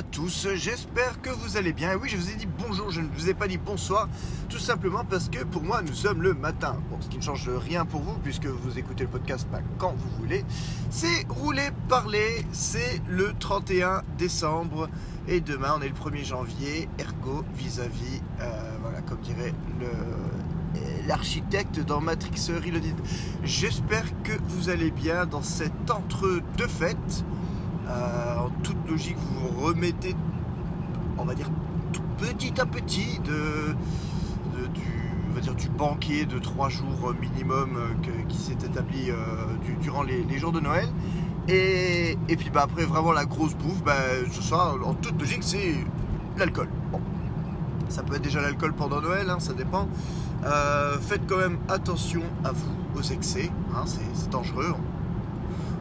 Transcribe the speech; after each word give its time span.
à 0.00 0.02
tous, 0.02 0.48
j'espère 0.54 1.20
que 1.20 1.28
vous 1.28 1.58
allez 1.58 1.74
bien. 1.74 1.94
Oui, 1.94 2.08
je 2.08 2.16
vous 2.16 2.30
ai 2.30 2.34
dit 2.34 2.48
bonjour, 2.58 2.90
je 2.90 3.02
ne 3.02 3.08
vous 3.08 3.28
ai 3.28 3.34
pas 3.34 3.46
dit 3.46 3.58
bonsoir, 3.58 4.08
tout 4.48 4.58
simplement 4.58 5.04
parce 5.04 5.28
que 5.28 5.44
pour 5.44 5.62
moi, 5.62 5.82
nous 5.82 5.92
sommes 5.92 6.22
le 6.22 6.32
matin. 6.32 6.80
Bon, 6.88 6.96
ce 7.02 7.08
qui 7.08 7.18
ne 7.18 7.22
change 7.22 7.50
rien 7.50 7.84
pour 7.84 8.00
vous, 8.00 8.14
puisque 8.22 8.46
vous 8.46 8.78
écoutez 8.78 9.04
le 9.04 9.10
podcast 9.10 9.46
quand 9.76 9.94
vous 9.94 10.08
voulez. 10.18 10.42
C'est 10.88 11.26
rouler, 11.28 11.68
parler, 11.90 12.46
c'est 12.50 13.02
le 13.10 13.34
31 13.38 14.02
décembre. 14.16 14.88
Et 15.28 15.42
demain, 15.42 15.74
on 15.76 15.82
est 15.82 15.88
le 15.88 15.94
1er 15.94 16.24
janvier, 16.24 16.88
ergo 16.98 17.44
vis-à-vis, 17.54 18.22
euh, 18.40 18.76
voilà, 18.80 19.02
comme 19.02 19.20
dirait 19.20 19.52
le 19.80 19.88
l'architecte 21.06 21.80
dans 21.80 22.00
Matrix 22.00 22.52
Reloaded. 22.64 22.96
J'espère 23.44 24.04
que 24.22 24.32
vous 24.48 24.70
allez 24.70 24.92
bien 24.92 25.26
dans 25.26 25.42
cet 25.42 25.90
entre-deux 25.90 26.68
fêtes. 26.68 27.24
Euh, 27.90 28.38
en 28.38 28.50
toute 28.62 28.88
logique, 28.88 29.16
vous 29.18 29.66
remettez, 29.66 30.14
on 31.18 31.24
va 31.24 31.34
dire, 31.34 31.50
petit 32.18 32.60
à 32.60 32.66
petit 32.66 33.18
de, 33.24 33.74
du, 34.74 35.70
on 35.78 36.26
de 36.26 36.38
trois 36.38 36.68
jours 36.68 37.14
minimum 37.20 37.76
euh, 37.76 38.24
qui 38.28 38.36
s'est 38.36 38.52
établi 38.52 39.10
euh, 39.10 39.14
durant 39.80 40.02
les, 40.02 40.38
jours 40.38 40.52
de 40.52 40.60
Noël. 40.60 40.88
Et, 41.48 42.16
puis 42.38 42.50
bah, 42.50 42.62
après, 42.64 42.84
vraiment 42.84 43.12
la 43.12 43.24
grosse 43.24 43.54
bouffe, 43.54 43.82
bah, 43.82 43.94
ce 44.30 44.42
soir, 44.42 44.76
en 44.84 44.94
toute 44.94 45.18
logique, 45.18 45.42
c'est 45.42 45.74
l'alcool. 46.36 46.68
Bon. 46.92 47.00
Ça 47.88 48.04
peut 48.04 48.14
être 48.14 48.22
déjà 48.22 48.40
l'alcool 48.40 48.72
pendant 48.72 49.00
Noël, 49.00 49.28
hein, 49.30 49.40
ça 49.40 49.52
dépend. 49.52 49.88
faites 51.00 51.26
quand 51.26 51.38
même 51.38 51.58
attention 51.68 52.22
à 52.44 52.52
vous, 52.52 52.70
aux 52.96 53.02
excès, 53.02 53.50
hein, 53.74 53.84
c'est 53.86 54.30
dangereux 54.30 54.74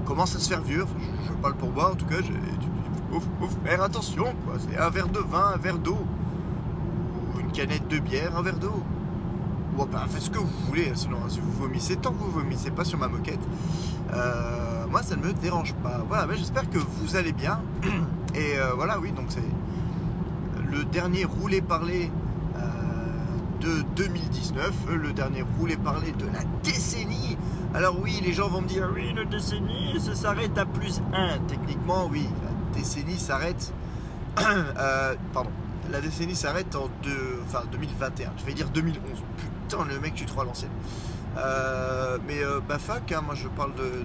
commence 0.09 0.35
à 0.35 0.39
se 0.39 0.49
faire 0.49 0.61
vieux. 0.61 0.85
je, 1.27 1.33
parle 1.33 1.53
pour 1.53 1.69
boire 1.69 1.91
en 1.91 1.95
tout 1.95 2.07
cas. 2.07 2.15
Il 2.19 3.21
faut, 3.21 3.47
faire 3.63 3.83
attention. 3.83 4.25
C'est 4.57 4.77
un 4.77 4.89
verre 4.89 5.07
de 5.07 5.19
vin, 5.19 5.51
un 5.53 5.57
verre 5.57 5.77
d'eau. 5.77 5.99
Ou 7.35 7.39
une 7.39 7.51
canette 7.51 7.87
de 7.87 7.99
bière, 7.99 8.35
un 8.35 8.41
verre 8.41 8.57
d'eau. 8.57 8.83
Ou 9.77 9.85
ben, 9.85 9.99
faites 10.09 10.23
ce 10.23 10.29
que 10.31 10.39
vous 10.39 10.49
voulez. 10.67 10.89
Hein, 10.89 10.95
sinon, 10.95 11.17
si 11.29 11.39
vous 11.39 11.51
vomissez, 11.51 11.95
tant 11.95 12.11
que 12.11 12.17
vous 12.17 12.31
vomissez 12.31 12.71
pas 12.71 12.83
sur 12.83 12.97
ma 12.97 13.07
moquette, 13.07 13.39
euh, 14.11 14.87
moi 14.89 15.03
ça 15.03 15.15
ne 15.15 15.21
me 15.21 15.31
dérange 15.31 15.75
pas. 15.75 16.01
Voilà, 16.07 16.25
ben, 16.25 16.35
j'espère 16.35 16.67
que 16.71 16.79
vous 16.79 17.15
allez 17.15 17.31
bien. 17.31 17.61
Et 18.33 18.57
euh, 18.57 18.73
voilà, 18.75 18.99
oui, 18.99 19.11
donc 19.11 19.27
c'est 19.29 19.43
le 20.71 20.85
dernier 20.85 21.25
roulé-parler 21.25 22.11
de 23.59 23.83
2019, 23.95 24.71
le 24.89 25.13
dernier 25.13 25.43
roulé-parler 25.57 26.11
de 26.13 26.25
la 26.25 26.43
décennie. 26.63 27.37
Alors 27.73 27.99
oui, 28.01 28.21
les 28.23 28.33
gens 28.33 28.49
vont 28.49 28.61
me 28.61 28.67
dire, 28.67 28.89
oui, 28.93 29.09
une 29.09 29.23
décennie, 29.29 29.99
ça 29.99 30.15
s'arrête 30.15 30.57
à 30.57 30.65
plus 30.65 31.01
1. 31.13 31.39
Techniquement, 31.47 32.07
oui, 32.11 32.27
la 32.43 32.79
décennie 32.79 33.17
s'arrête... 33.17 33.73
Euh, 34.77 35.15
pardon. 35.33 35.49
La 35.91 36.01
décennie 36.01 36.35
s'arrête 36.35 36.75
en 36.75 36.89
enfin, 37.45 37.63
2021. 37.71 38.31
Je 38.37 38.45
vais 38.45 38.53
dire 38.53 38.69
2011. 38.69 39.01
Putain, 39.67 39.85
le 39.85 39.99
mec, 39.99 40.13
tu 40.13 40.25
à 40.39 40.43
l'ancienne. 40.43 40.69
Euh, 41.37 42.17
mais 42.27 42.43
euh, 42.43 42.59
bah 42.67 42.79
fac, 42.79 43.11
hein, 43.11 43.21
moi 43.25 43.35
je 43.35 43.47
parle 43.49 43.73
de, 43.75 44.03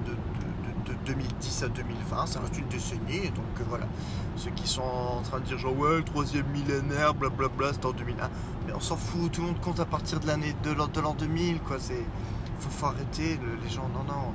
2010 1.06 1.62
à 1.64 1.68
2020, 1.68 2.26
ça 2.26 2.40
reste 2.40 2.58
une 2.58 2.68
décennie, 2.68 3.30
donc 3.30 3.66
voilà. 3.68 3.86
Ceux 4.36 4.50
qui 4.50 4.68
sont 4.68 4.82
en 4.82 5.22
train 5.22 5.40
de 5.40 5.44
dire 5.44 5.58
genre 5.58 5.76
ouais, 5.76 5.98
le 5.98 6.04
troisième 6.04 6.46
millénaire, 6.46 7.14
blablabla, 7.14 7.72
c'est 7.72 7.84
en 7.84 7.92
2001. 7.92 8.30
Mais 8.66 8.72
on 8.74 8.80
s'en 8.80 8.96
fout, 8.96 9.32
tout 9.32 9.40
le 9.40 9.48
monde 9.48 9.60
compte 9.60 9.80
à 9.80 9.84
partir 9.84 10.20
de 10.20 10.26
l'année 10.26 10.54
de 10.62 10.72
l'an 10.72 10.88
2000, 10.88 11.60
quoi. 11.60 11.76
C'est 11.78 12.04
faut, 12.60 12.86
arrêter 12.86 13.38
les 13.62 13.68
gens. 13.68 13.88
Non, 13.88 14.04
non. 14.04 14.32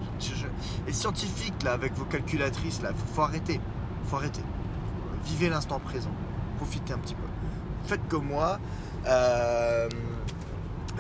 Les 0.86 0.94
scientifiques 0.94 1.64
là, 1.64 1.74
avec 1.74 1.94
vos 1.94 2.06
calculatrices 2.06 2.82
là, 2.82 2.92
faut, 2.96 3.14
faut 3.14 3.22
arrêter, 3.22 3.60
faut 4.06 4.18
arrêter. 4.18 4.42
Vivez 5.26 5.50
l'instant 5.50 5.80
présent, 5.80 6.12
profitez 6.58 6.94
un 6.94 6.98
petit 6.98 7.16
peu. 7.16 7.24
Faites 7.86 8.08
comme 8.08 8.26
moi. 8.26 8.60
Euh, 9.08 9.88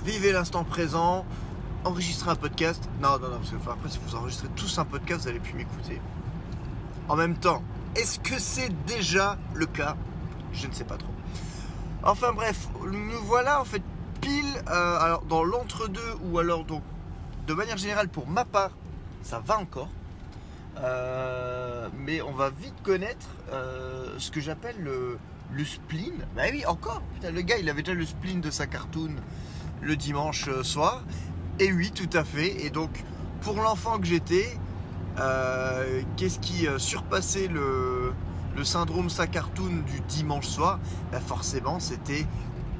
vivez 0.03 0.31
l'instant 0.31 0.63
présent. 0.63 1.25
Enregistrez 1.85 2.31
un 2.31 2.35
podcast. 2.35 2.89
Non, 3.01 3.19
non, 3.19 3.29
non, 3.29 3.37
parce 3.37 3.51
que 3.51 3.69
après, 3.69 3.89
si 3.89 3.99
vous 4.05 4.15
enregistrez 4.15 4.49
tous 4.55 4.77
un 4.79 4.85
podcast, 4.85 5.23
vous 5.23 5.29
allez 5.29 5.39
plus 5.39 5.53
m'écouter. 5.53 6.01
En 7.07 7.15
même 7.15 7.35
temps, 7.35 7.63
est-ce 7.95 8.19
que 8.19 8.37
c'est 8.37 8.69
déjà 8.85 9.37
le 9.53 9.65
cas? 9.65 9.95
Je 10.53 10.67
ne 10.67 10.73
sais 10.73 10.83
pas 10.83 10.97
trop. 10.97 11.13
Enfin 12.03 12.31
bref, 12.33 12.67
nous 12.85 13.19
voilà 13.25 13.59
en 13.59 13.65
fait 13.65 13.81
pile 14.21 14.45
euh, 14.69 14.99
alors 14.99 15.21
dans 15.23 15.43
l'entre-deux 15.43 16.15
ou 16.23 16.39
alors 16.39 16.63
donc 16.63 16.81
de 17.45 17.53
manière 17.53 17.77
générale 17.77 18.07
pour 18.07 18.27
ma 18.27 18.45
part, 18.45 18.71
ça 19.21 19.39
va 19.39 19.57
encore. 19.57 19.89
Euh, 20.81 21.89
mais 21.97 22.21
on 22.21 22.31
va 22.31 22.51
vite 22.51 22.81
connaître 22.83 23.27
euh, 23.51 24.15
ce 24.17 24.31
que 24.31 24.39
j'appelle 24.39 24.77
le, 24.79 25.17
spleen. 25.65 26.13
Bah 26.35 26.43
oui, 26.51 26.65
encore. 26.65 27.01
le 27.21 27.41
gars, 27.41 27.57
il 27.57 27.69
avait 27.69 27.81
déjà 27.81 27.97
le 27.97 28.05
spleen 28.05 28.39
de 28.39 28.51
sa 28.51 28.65
cartoon 28.65 29.15
le 29.81 29.95
dimanche 29.95 30.49
soir. 30.61 31.03
Et 31.59 31.71
oui, 31.71 31.91
tout 31.91 32.09
à 32.17 32.23
fait. 32.23 32.65
Et 32.65 32.69
donc, 32.69 33.03
pour 33.41 33.61
l'enfant 33.61 33.99
que 33.99 34.05
j'étais, 34.05 34.57
qu'est-ce 36.15 36.39
qui 36.39 36.67
surpassait 36.77 37.47
le, 37.47 38.13
le 38.55 38.63
syndrome 38.63 39.09
Sacartoon 39.09 39.83
du 39.85 39.99
dimanche 40.07 40.47
soir, 40.47 40.79
bah 41.11 41.19
forcément 41.19 41.79
c'était 41.79 42.25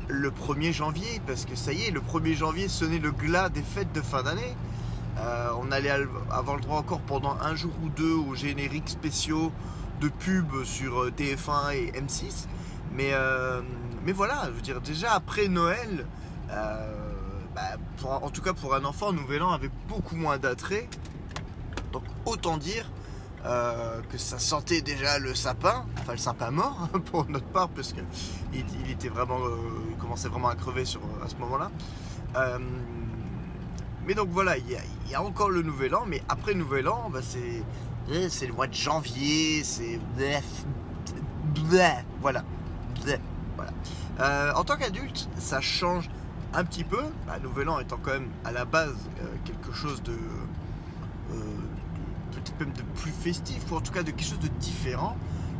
le 0.10 0.32
1er 0.32 0.74
janvier, 0.74 1.22
parce 1.28 1.46
que 1.46 1.56
ça 1.56 1.72
y 1.72 1.84
est, 1.84 1.92
le 1.92 2.02
1er 2.02 2.36
janvier 2.36 2.68
sonnait 2.68 3.00
le 3.00 3.12
glas 3.12 3.50
des 3.50 3.62
fêtes 3.62 3.94
de 3.94 4.02
fin 4.02 4.24
d'année. 4.24 4.56
Euh, 5.20 5.50
on 5.62 5.72
allait 5.72 5.92
avoir 6.32 6.56
le 6.56 6.62
droit 6.62 6.80
encore 6.80 7.02
pendant 7.02 7.38
un 7.42 7.56
jour 7.56 7.72
ou 7.84 7.90
deux 7.90 8.14
aux 8.14 8.36
génériques 8.36 8.90
spéciaux 8.90 9.52
de 10.02 10.08
pub 10.08 10.64
sur 10.64 11.04
euh, 11.04 11.12
TF1 11.16 11.74
et 11.74 11.92
M6. 11.92 12.48
Mais, 12.94 13.12
euh, 13.12 13.62
mais 14.06 14.14
voilà, 14.14 14.46
je 14.48 14.52
veux 14.52 14.62
dire, 14.62 14.82
déjà 14.82 15.14
après 15.14 15.48
Noël, 15.48 16.06
bah, 18.02 18.20
en 18.22 18.30
tout 18.30 18.42
cas 18.42 18.54
pour 18.54 18.74
un 18.76 18.86
enfant, 18.86 19.12
Nouvel 19.12 19.44
An 19.44 19.52
avait 19.52 19.72
beaucoup 19.88 20.16
moins 20.16 20.38
d'attrait. 20.38 20.88
Donc 21.92 22.04
autant 22.26 22.58
dire 22.58 22.90
euh, 23.46 24.02
que 24.10 24.18
ça 24.18 24.38
sentait 24.38 24.82
déjà 24.82 25.18
le 25.20 25.34
sapin, 25.34 25.86
enfin 26.00 26.12
le 26.14 26.18
sapin 26.18 26.52
mort 26.52 26.90
pour 27.12 27.30
notre 27.30 27.46
part, 27.48 27.70
parce 27.70 27.94
qu'il 27.94 28.04
il 28.54 28.92
était 28.92 29.10
vraiment, 29.10 29.40
euh, 29.40 29.56
commençait 30.00 30.28
vraiment 30.28 30.50
à 30.50 30.56
crever 30.56 30.86
sur, 30.86 31.02
à 31.24 31.30
ce 31.30 31.36
moment-là. 31.36 31.72
Euh, 32.36 32.60
mais 34.06 34.14
donc 34.14 34.30
voilà, 34.30 34.58
il 34.58 34.66
y, 35.10 35.16
a, 35.16 35.22
encore 35.22 35.50
le 35.50 35.62
Nouvel 35.62 35.96
An, 35.96 36.04
mais 36.08 36.22
après 36.30 36.54
Nouvel 36.54 36.88
An, 36.88 37.10
bah, 37.12 37.20
c'est, 37.22 37.64
c'est 38.30 38.48
le 38.48 38.54
mois 38.54 38.68
de 38.68 38.74
janvier, 38.74 39.64
c'est 39.64 40.00
voilà, 42.22 42.44
voilà. 43.56 44.56
en 44.56 44.64
tant 44.64 44.78
qu'adulte, 44.78 45.30
ça 45.38 45.62
change 45.62 46.10
un 46.54 46.64
petit 46.64 46.84
peu. 46.84 47.02
Bah, 47.28 47.38
Nouvel 47.42 47.70
An 47.70 47.80
étant 47.80 47.98
quand 48.02 48.12
même 48.12 48.30
à 48.44 48.52
la 48.52 48.66
base 48.66 48.96
quelque 49.46 49.72
chose 49.74 50.02
de 50.04 50.14
peut-être 52.32 52.60
même 52.60 52.74
de 52.74 52.84
plus 53.00 53.12
festif, 53.12 53.72
ou 53.72 53.76
en 53.76 53.82
tout 53.82 53.92
cas 53.92 54.04
de 54.04 54.12
quelque 54.12 54.24
chose 54.24 54.40
de 54.40 54.48
différent. 54.60 55.18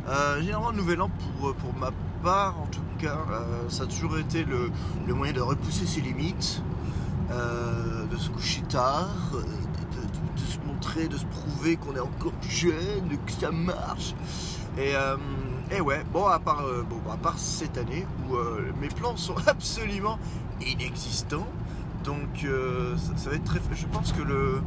Euh, 0.08 0.40
généralement, 0.40 0.70
le 0.70 0.76
Nouvel 0.78 1.02
An, 1.02 1.10
pour, 1.10 1.48
euh, 1.48 1.54
pour 1.54 1.74
ma 1.74 1.90
part, 2.22 2.58
en 2.60 2.66
tout 2.66 2.80
cas, 2.98 3.18
euh, 3.30 3.68
ça 3.68 3.84
a 3.84 3.86
toujours 3.86 4.18
été 4.18 4.44
le, 4.44 4.70
moyen 5.14 5.32
de 5.32 5.40
repousser 5.40 5.86
ses 5.86 6.00
limites, 6.00 6.62
de 7.30 8.16
se 8.16 8.28
coucher 8.30 8.62
tard, 8.62 9.32
de, 9.32 10.40
se 10.40 10.58
montrer, 10.66 11.06
de 11.06 11.16
se 11.16 11.26
prouver 11.26 11.76
qu'on 11.76 11.94
est 11.94 12.00
encore 12.00 12.32
jeune, 12.48 13.16
que 13.24 13.32
ça 13.32 13.52
marche. 13.52 14.14
Et, 14.76 14.94
et 15.70 15.80
ouais, 15.80 16.02
bon 16.12 16.26
à, 16.26 16.38
part, 16.38 16.64
bon, 16.88 17.10
à 17.10 17.16
part 17.16 17.38
cette 17.38 17.78
année 17.78 18.06
où 18.28 18.36
mes 18.80 18.88
plans 18.88 19.16
sont 19.16 19.36
absolument 19.46 20.18
inexistants, 20.60 21.48
donc 22.04 22.46
ça, 22.96 23.16
ça, 23.16 23.30
va 23.30 23.36
être 23.36 23.44
très. 23.44 23.60
Je 23.74 23.86
pense 23.86 24.12
que 24.12 24.22
le, 24.22 24.60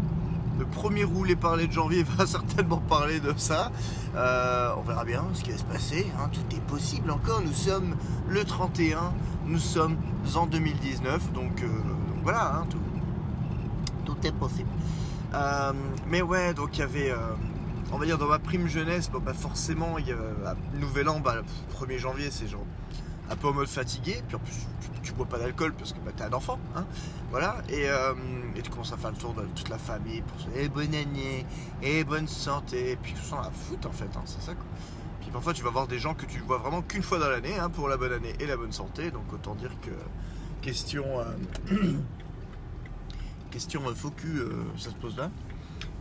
le 0.59 0.65
premier 0.65 1.03
roulé 1.03 1.35
parler 1.35 1.67
de 1.67 1.71
janvier 1.71 2.03
va 2.17 2.25
certainement 2.25 2.77
parler 2.77 3.19
de 3.19 3.33
ça. 3.38 3.71
Euh, 4.15 4.73
on 4.77 4.81
verra 4.81 5.05
bien 5.05 5.23
ce 5.33 5.44
qui 5.44 5.51
va 5.51 5.57
se 5.57 5.63
passer. 5.63 6.07
Hein. 6.19 6.29
Tout 6.31 6.55
est 6.55 6.61
possible 6.61 7.11
encore. 7.11 7.41
Nous 7.41 7.53
sommes 7.53 7.95
le 8.27 8.44
31, 8.44 9.13
nous 9.45 9.59
sommes 9.59 9.97
en 10.35 10.45
2019. 10.45 11.31
Donc, 11.33 11.61
euh, 11.63 11.67
voilà, 12.23 12.55
hein, 12.55 12.67
tout, 12.69 12.79
est 14.25 14.31
possible. 14.31 14.69
Euh, 15.33 15.73
mais 16.07 16.21
ouais, 16.21 16.53
donc 16.53 16.77
il 16.77 16.79
y 16.79 16.83
avait, 16.83 17.13
on 17.94 17.98
va 18.00 18.06
dire 18.07 18.18
dans 18.18 18.28
ma 18.28 18.40
prime 18.40 18.68
jeunesse, 18.68 19.10
bah, 19.12 19.34
forcément, 19.34 20.00
il 20.00 20.07
y 20.07 20.12
a, 20.12 20.56
Nouvel 20.80 21.07
An, 21.10 21.19
bah, 21.19 21.36
le 21.36 21.44
1er 21.75 22.00
janvier, 22.00 22.31
c'est 22.31 22.48
genre 22.48 22.66
un 23.30 23.36
peu 23.36 23.48
en 23.48 23.54
mode 23.54 23.68
fatigué, 23.68 24.22
puis 24.28 24.36
en 24.36 24.40
plus 24.40 24.68
tu, 25.04 25.13
bois 25.13 25.25
pas 25.25 25.38
d'alcool 25.38 25.74
parce 25.74 25.94
que 25.94 26.00
bah, 26.00 26.12
t'es 26.16 26.24
un 26.24 26.34
enfant, 26.34 26.60
hein, 26.75 26.86
voilà, 27.30 27.62
euh, 27.72 28.13
et, 28.56 28.62
tu 28.62 28.69
commences 28.69 28.92
à 28.94 28.98
faire 28.98 29.12
le 29.12 29.18
tour 29.18 29.34
de 29.34 29.44
toute 29.56 29.69
la 29.69 29.78
famille 29.78 30.22
pour 30.22 30.40
se 30.40 30.48
et 30.57 30.68
bonne 30.69 30.94
année, 30.95 31.45
et 31.81 32.04
bonne 32.04 32.28
santé, 32.28 32.92
et 32.92 32.95
puis 32.95 33.13
tout 33.13 33.24
ça 33.24 33.38
la 33.44 33.51
foot 33.51 33.86
en 33.86 33.92
fait, 33.92 34.10
hein, 34.16 34.24
c'est 34.25 34.42
ça 34.42 34.56
quoi. 34.56 34.66
Puis 35.22 35.30
parfois 35.31 35.54
tu 35.54 35.63
vas 35.63 35.69
voir 35.69 35.88
des 35.88 36.00
gens 36.00 36.16
que 36.16 36.25
tu 36.25 36.39
vois 36.39 36.57
vraiment 36.57 36.81
qu'une 36.81 37.04
fois 37.04 37.19
dans 37.19 37.30
l'année 37.30 37.57
hein, 37.57 37.69
pour 37.69 37.88
la 37.88 37.98
bonne 37.98 38.13
année 38.13 38.34
et 38.39 38.46
la 38.46 38.57
bonne 38.57 38.74
santé, 38.74 39.12
donc 39.12 39.31
autant 39.31 39.56
dire 39.56 39.72
que 39.81 39.92
question, 40.62 41.06
euh, 41.19 41.75
question 43.51 43.81
focus, 43.96 44.39
euh, 44.39 44.66
ça 44.78 44.89
se 44.89 44.96
pose 44.96 45.16
là. 45.16 45.30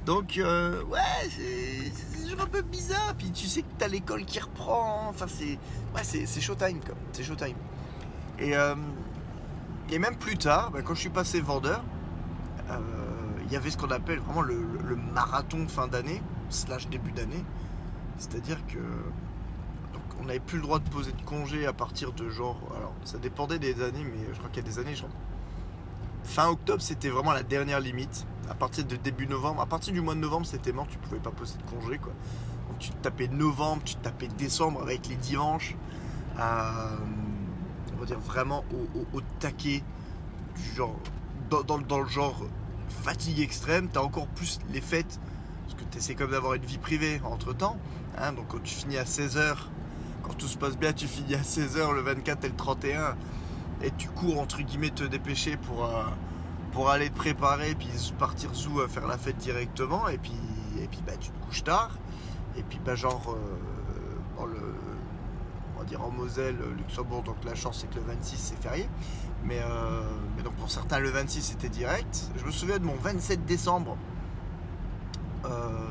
Donc, 0.04 0.36
euh, 0.38 0.82
ouais, 0.84 1.28
c'est 1.30 2.22
toujours 2.22 2.40
un 2.40 2.46
peu 2.46 2.62
bizarre. 2.62 3.14
Puis 3.16 3.30
tu 3.30 3.46
sais 3.46 3.62
que 3.62 3.68
t'as 3.78 3.88
l'école 3.88 4.24
qui 4.24 4.40
reprend. 4.40 5.08
Enfin, 5.08 5.26
c'est 5.28 5.58
ouais, 5.94 6.02
c'est 6.02 6.40
showtime, 6.40 6.80
quoi. 6.80 6.94
C'est 7.12 7.22
showtime. 7.22 7.56
Et, 8.38 8.56
euh, 8.56 8.74
et 9.90 9.98
même 9.98 10.16
plus 10.16 10.36
tard, 10.36 10.70
bah, 10.70 10.82
quand 10.82 10.94
je 10.94 11.00
suis 11.00 11.10
passé 11.10 11.40
vendeur, 11.40 11.82
euh, 12.70 12.78
il 13.46 13.52
y 13.52 13.56
avait 13.56 13.70
ce 13.70 13.76
qu'on 13.76 13.90
appelle 13.90 14.18
vraiment 14.18 14.42
le, 14.42 14.56
marathon 15.14 15.68
fin 15.68 15.86
d'année, 15.86 16.22
slash 16.48 16.88
début 16.88 17.12
d'année. 17.12 17.44
C'est-à-dire 18.18 18.58
que 18.66 18.78
donc, 19.92 20.02
on 20.20 20.24
n'avait 20.24 20.40
plus 20.40 20.56
le 20.56 20.62
droit 20.62 20.78
de 20.78 20.88
poser 20.88 21.12
de 21.12 21.22
congé 21.22 21.66
à 21.66 21.72
partir 21.72 22.12
de 22.12 22.28
genre. 22.28 22.58
Alors, 22.76 22.94
ça 23.04 23.18
dépendait 23.18 23.58
des 23.58 23.82
années, 23.82 24.04
mais 24.04 24.32
je 24.32 24.38
crois 24.38 24.50
qu'il 24.50 24.64
y 24.64 24.66
a 24.66 24.68
des 24.68 24.78
années, 24.78 24.94
genre. 24.94 25.10
Fin 26.24 26.48
octobre, 26.48 26.80
c'était 26.82 27.08
vraiment 27.08 27.32
la 27.32 27.42
dernière 27.42 27.80
limite. 27.80 28.26
À 28.48 28.54
partir 28.54 28.84
de 28.84 28.96
début 28.96 29.26
novembre, 29.26 29.60
à 29.60 29.66
partir 29.66 29.92
du 29.92 30.00
mois 30.00 30.14
de 30.14 30.20
novembre, 30.20 30.46
c'était 30.46 30.72
mort, 30.72 30.86
tu 30.88 30.98
pouvais 30.98 31.20
pas 31.20 31.30
poser 31.30 31.56
de 31.58 31.70
congé, 31.70 31.98
quoi. 31.98 32.12
Donc, 32.68 32.78
tu 32.78 32.90
tapais 32.90 33.28
novembre, 33.28 33.82
tu 33.84 33.94
tapais 33.96 34.28
décembre 34.28 34.82
avec 34.82 35.08
les 35.08 35.16
dimanches. 35.16 35.76
euh, 36.38 36.96
on 37.94 38.00
va 38.00 38.06
dire 38.06 38.18
vraiment 38.18 38.64
au, 39.12 39.20
taquet 39.38 39.82
genre 40.74 40.98
dans, 41.50 41.98
le 41.98 42.06
genre 42.06 42.42
fatigue 42.88 43.40
extrême 43.40 43.88
t'as 43.92 44.00
encore 44.00 44.26
plus 44.28 44.58
les 44.70 44.80
fêtes 44.80 45.20
parce 45.64 45.74
que 45.74 45.84
tu 45.90 45.98
essaies 45.98 46.14
comme 46.14 46.30
d'avoir 46.30 46.54
une 46.54 46.64
vie 46.64 46.78
privée 46.78 47.20
entre 47.24 47.52
temps 47.52 47.76
donc 48.34 48.48
quand 48.48 48.62
tu 48.62 48.74
finis 48.74 48.96
à 48.96 49.04
16h 49.04 49.56
quand 50.22 50.34
tout 50.34 50.48
se 50.48 50.56
passe 50.58 50.76
bien 50.76 50.92
tu 50.92 51.06
finis 51.06 51.34
à 51.34 51.42
16h 51.42 51.94
le 51.94 52.00
24 52.00 52.44
et 52.44 52.48
le 52.48 52.56
31 52.56 53.16
et 53.82 53.90
tu 53.92 54.08
cours 54.08 54.40
entre 54.40 54.62
guillemets 54.62 54.90
te 54.90 55.04
dépêcher 55.04 55.56
pour 55.56 55.84
euh, 55.84 56.04
pour 56.72 56.90
aller 56.90 57.10
te 57.10 57.16
préparer 57.16 57.74
puis 57.74 57.88
partir 58.18 58.54
sous 58.54 58.80
à 58.80 58.88
faire 58.88 59.06
la 59.06 59.18
fête 59.18 59.36
directement 59.36 60.08
et 60.08 60.18
puis 60.18 60.32
et 60.80 60.86
puis 60.86 61.00
bah 61.06 61.12
tu 61.18 61.30
te 61.30 61.44
couches 61.44 61.64
tard 61.64 61.90
et 62.56 62.62
puis 62.62 62.80
bah 62.84 62.94
genre 62.94 63.34
euh, 63.36 64.46
le 64.46 64.74
on 65.76 65.80
va 65.80 65.84
dire 65.84 66.02
en 66.02 66.10
Moselle, 66.10 66.56
Luxembourg, 66.76 67.22
donc 67.22 67.36
la 67.44 67.54
chance 67.54 67.80
c'est 67.80 67.90
que 67.90 67.96
le 67.96 68.02
26 68.02 68.36
c'est 68.36 68.62
férié. 68.62 68.88
Mais, 69.44 69.58
euh, 69.60 70.02
mais 70.36 70.42
donc 70.42 70.54
pour 70.54 70.70
certains 70.70 70.98
le 70.98 71.10
26 71.10 71.42
c'était 71.42 71.68
direct. 71.68 72.30
Je 72.36 72.44
me 72.44 72.50
souviens 72.50 72.78
de 72.78 72.84
mon 72.84 72.94
27 72.94 73.44
décembre, 73.44 73.96
euh, 75.44 75.88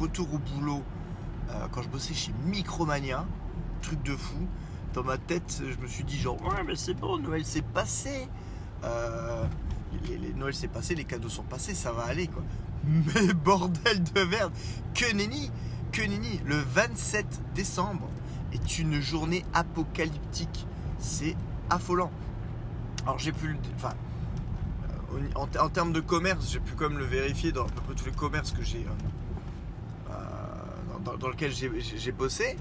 retour 0.00 0.28
au 0.34 0.38
boulot, 0.38 0.82
euh, 1.50 1.66
quand 1.70 1.82
je 1.82 1.88
bossais 1.88 2.14
chez 2.14 2.32
Micromania, 2.44 3.24
truc 3.82 4.02
de 4.02 4.16
fou. 4.16 4.46
Dans 4.94 5.02
ma 5.02 5.16
tête, 5.16 5.62
je 5.66 5.80
me 5.82 5.86
suis 5.86 6.04
dit 6.04 6.18
genre 6.18 6.40
ouais 6.42 6.62
mais 6.66 6.76
c'est 6.76 6.94
bon, 6.94 7.18
Noël 7.18 7.44
s'est 7.46 7.62
passé. 7.62 8.28
Euh, 8.84 9.44
les, 10.08 10.32
Noël 10.34 10.54
s'est 10.54 10.68
passé, 10.68 10.94
les 10.94 11.04
cadeaux 11.04 11.28
sont 11.30 11.42
passés, 11.44 11.74
ça 11.74 11.92
va 11.92 12.02
aller 12.04 12.26
quoi. 12.26 12.42
Mais 12.84 13.32
bordel 13.44 14.02
de 14.02 14.24
merde, 14.24 14.52
que 14.94 15.10
nenni, 15.14 15.50
que 15.92 16.02
nenni, 16.02 16.40
le 16.44 16.56
27 16.56 17.26
décembre 17.54 18.08
est 18.52 18.78
une 18.78 19.00
journée 19.00 19.44
apocalyptique. 19.54 20.66
C'est 20.98 21.36
affolant. 21.70 22.10
Alors 23.04 23.18
j'ai 23.18 23.32
pu 23.32 23.48
le. 23.48 23.56
Enfin. 23.76 23.94
euh, 25.14 25.28
En, 25.58 25.68
termes 25.70 25.92
de 25.92 26.00
commerce, 26.00 26.50
j'ai 26.50 26.60
pu 26.60 26.74
comme 26.74 26.98
le 26.98 27.04
vérifier 27.04 27.50
dans 27.52 27.62
à 27.64 27.68
peu 27.68 27.80
près 27.80 27.94
tous 27.94 28.06
les 28.06 28.12
commerces 28.12 28.52
que 28.52 28.62
j'ai. 28.62 28.84
euh, 30.10 30.12
dans, 31.04 31.16
dans- 31.16 31.30
j'ai 31.38 31.70
j'ai 31.80 32.12
bossé. 32.12 32.56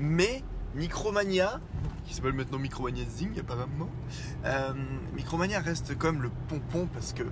Mais 0.00 0.42
Micromania, 0.74 1.60
qui 2.06 2.14
s'appelle 2.14 2.32
maintenant 2.32 2.58
Micromania 2.58 3.04
Zing 3.04 3.38
apparemment, 3.38 3.88
euh, 4.44 4.72
Micromania 5.14 5.60
reste 5.60 5.96
comme 5.96 6.22
le 6.22 6.30
pompon 6.48 6.88
parce 6.92 7.12
que 7.12 7.22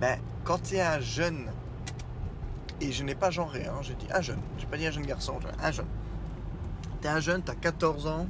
ben, 0.00 0.18
quand 0.44 0.62
tu 0.62 0.76
es 0.76 0.80
un 0.80 1.00
jeune, 1.00 1.50
et 2.80 2.92
je 2.92 3.04
n'ai 3.04 3.14
pas 3.14 3.30
genré, 3.30 3.66
hein, 3.66 3.78
j'ai 3.82 3.94
dit 3.94 4.06
un 4.12 4.20
jeune, 4.20 4.40
j'ai 4.58 4.66
pas 4.66 4.76
dit 4.76 4.86
un 4.86 4.90
jeune 4.90 5.06
garçon, 5.06 5.38
un 5.62 5.70
jeune. 5.70 5.86
T'es 7.00 7.08
un 7.08 7.20
jeune, 7.20 7.42
t'as 7.42 7.54
14 7.54 8.06
ans, 8.06 8.26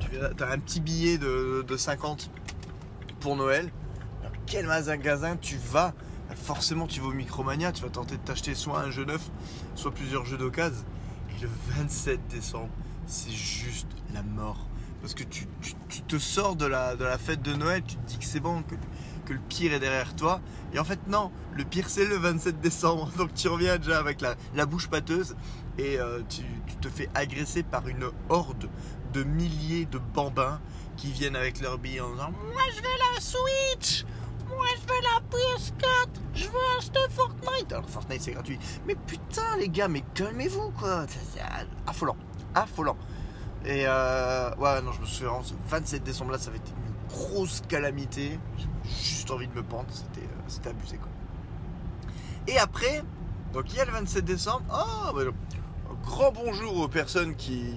tu 0.00 0.18
as 0.18 0.50
un 0.50 0.58
petit 0.58 0.80
billet 0.80 1.18
de, 1.18 1.64
de 1.66 1.76
50 1.76 2.30
pour 3.20 3.36
Noël. 3.36 3.70
Alors, 4.20 4.32
quel 4.46 4.66
magasin 4.66 5.36
tu 5.36 5.56
vas? 5.56 5.94
Forcément, 6.34 6.86
tu 6.86 7.00
vas 7.00 7.08
au 7.08 7.12
Micromania, 7.12 7.72
tu 7.72 7.82
vas 7.82 7.90
tenter 7.90 8.16
de 8.16 8.22
t'acheter 8.22 8.54
soit 8.54 8.80
un 8.80 8.90
jeu 8.90 9.04
neuf, 9.04 9.30
soit 9.74 9.92
plusieurs 9.92 10.24
jeux 10.24 10.38
d'occasion. 10.38 10.84
Et 11.36 11.42
le 11.42 11.48
27 11.78 12.28
décembre, 12.28 12.70
c'est 13.10 13.30
juste 13.32 13.88
la 14.14 14.22
mort. 14.22 14.66
Parce 15.00 15.14
que 15.14 15.24
tu, 15.24 15.46
tu- 15.88 16.02
te 16.02 16.18
sors 16.18 16.56
de 16.56 16.66
la, 16.66 16.94
de 16.96 17.04
la 17.04 17.16
fête 17.18 17.40
de 17.42 17.54
Noël, 17.54 17.82
tu 17.86 17.96
te 17.96 18.06
dis 18.06 18.18
que 18.18 18.24
c'est 18.24 18.40
bon, 18.40 18.62
que, 18.62 18.74
que 19.26 19.32
le 19.32 19.38
pire 19.48 19.72
est 19.72 19.78
derrière 19.80 20.14
toi. 20.16 20.40
Et 20.74 20.78
en 20.78 20.84
fait, 20.84 20.98
non, 21.08 21.30
le 21.54 21.64
pire 21.64 21.88
c'est 21.88 22.04
le 22.04 22.16
27 22.16 22.60
décembre. 22.60 23.10
Donc 23.16 23.32
tu 23.34 23.48
reviens 23.48 23.78
déjà 23.78 23.98
avec 23.98 24.20
la, 24.20 24.34
la 24.54 24.66
bouche 24.66 24.88
pâteuse 24.88 25.36
et 25.78 25.98
euh, 25.98 26.20
tu, 26.28 26.42
tu 26.66 26.76
te 26.76 26.88
fais 26.88 27.08
agresser 27.14 27.62
par 27.62 27.86
une 27.88 28.10
horde 28.28 28.68
de 29.12 29.22
milliers 29.22 29.86
de 29.86 29.98
bambins 29.98 30.60
qui 30.96 31.10
viennent 31.12 31.36
avec 31.36 31.60
leurs 31.60 31.78
billes 31.78 32.00
en 32.00 32.10
disant 32.10 32.30
Moi 32.32 32.62
je 32.76 32.82
veux 32.82 33.14
la 33.14 33.20
Switch 33.20 34.04
Moi 34.48 34.66
je 34.76 34.92
veux 34.92 35.00
la 35.02 35.20
PS4 35.30 36.08
Je 36.34 36.44
veux 36.44 36.78
acheter 36.78 37.00
Fortnite 37.10 37.72
Alors 37.72 37.88
Fortnite 37.88 38.20
c'est 38.22 38.32
gratuit. 38.32 38.58
Mais 38.86 38.94
putain 39.06 39.56
les 39.58 39.68
gars, 39.68 39.88
mais 39.88 40.02
calmez-vous 40.14 40.70
quoi 40.72 41.06
c'est 41.08 41.40
affolant. 41.86 42.16
Affolant. 42.54 42.96
Et 43.64 43.84
euh, 43.86 44.54
ouais, 44.56 44.80
non, 44.82 44.92
je 44.92 45.00
me 45.00 45.06
souviens, 45.06 45.32
ce 45.42 45.52
27 45.68 46.02
décembre 46.02 46.32
là, 46.32 46.38
ça 46.38 46.48
avait 46.48 46.58
été 46.58 46.70
une 46.70 47.08
grosse 47.08 47.62
calamité. 47.68 48.38
J'ai 48.56 48.90
juste 48.90 49.30
envie 49.30 49.48
de 49.48 49.54
me 49.54 49.62
pendre, 49.62 49.88
c'était 49.90 50.26
euh, 50.26 50.40
c'était 50.48 50.70
abusé 50.70 50.96
quoi. 50.96 51.08
Et 52.48 52.58
après, 52.58 53.02
donc 53.52 53.64
il 53.70 53.76
y 53.76 53.80
a 53.80 53.84
le 53.84 53.92
27 53.92 54.24
décembre, 54.24 54.62
oh, 54.72 55.12
bah, 55.14 55.22
un 55.90 56.06
grand 56.06 56.32
bonjour 56.32 56.78
aux 56.78 56.88
personnes 56.88 57.36
qui, 57.36 57.74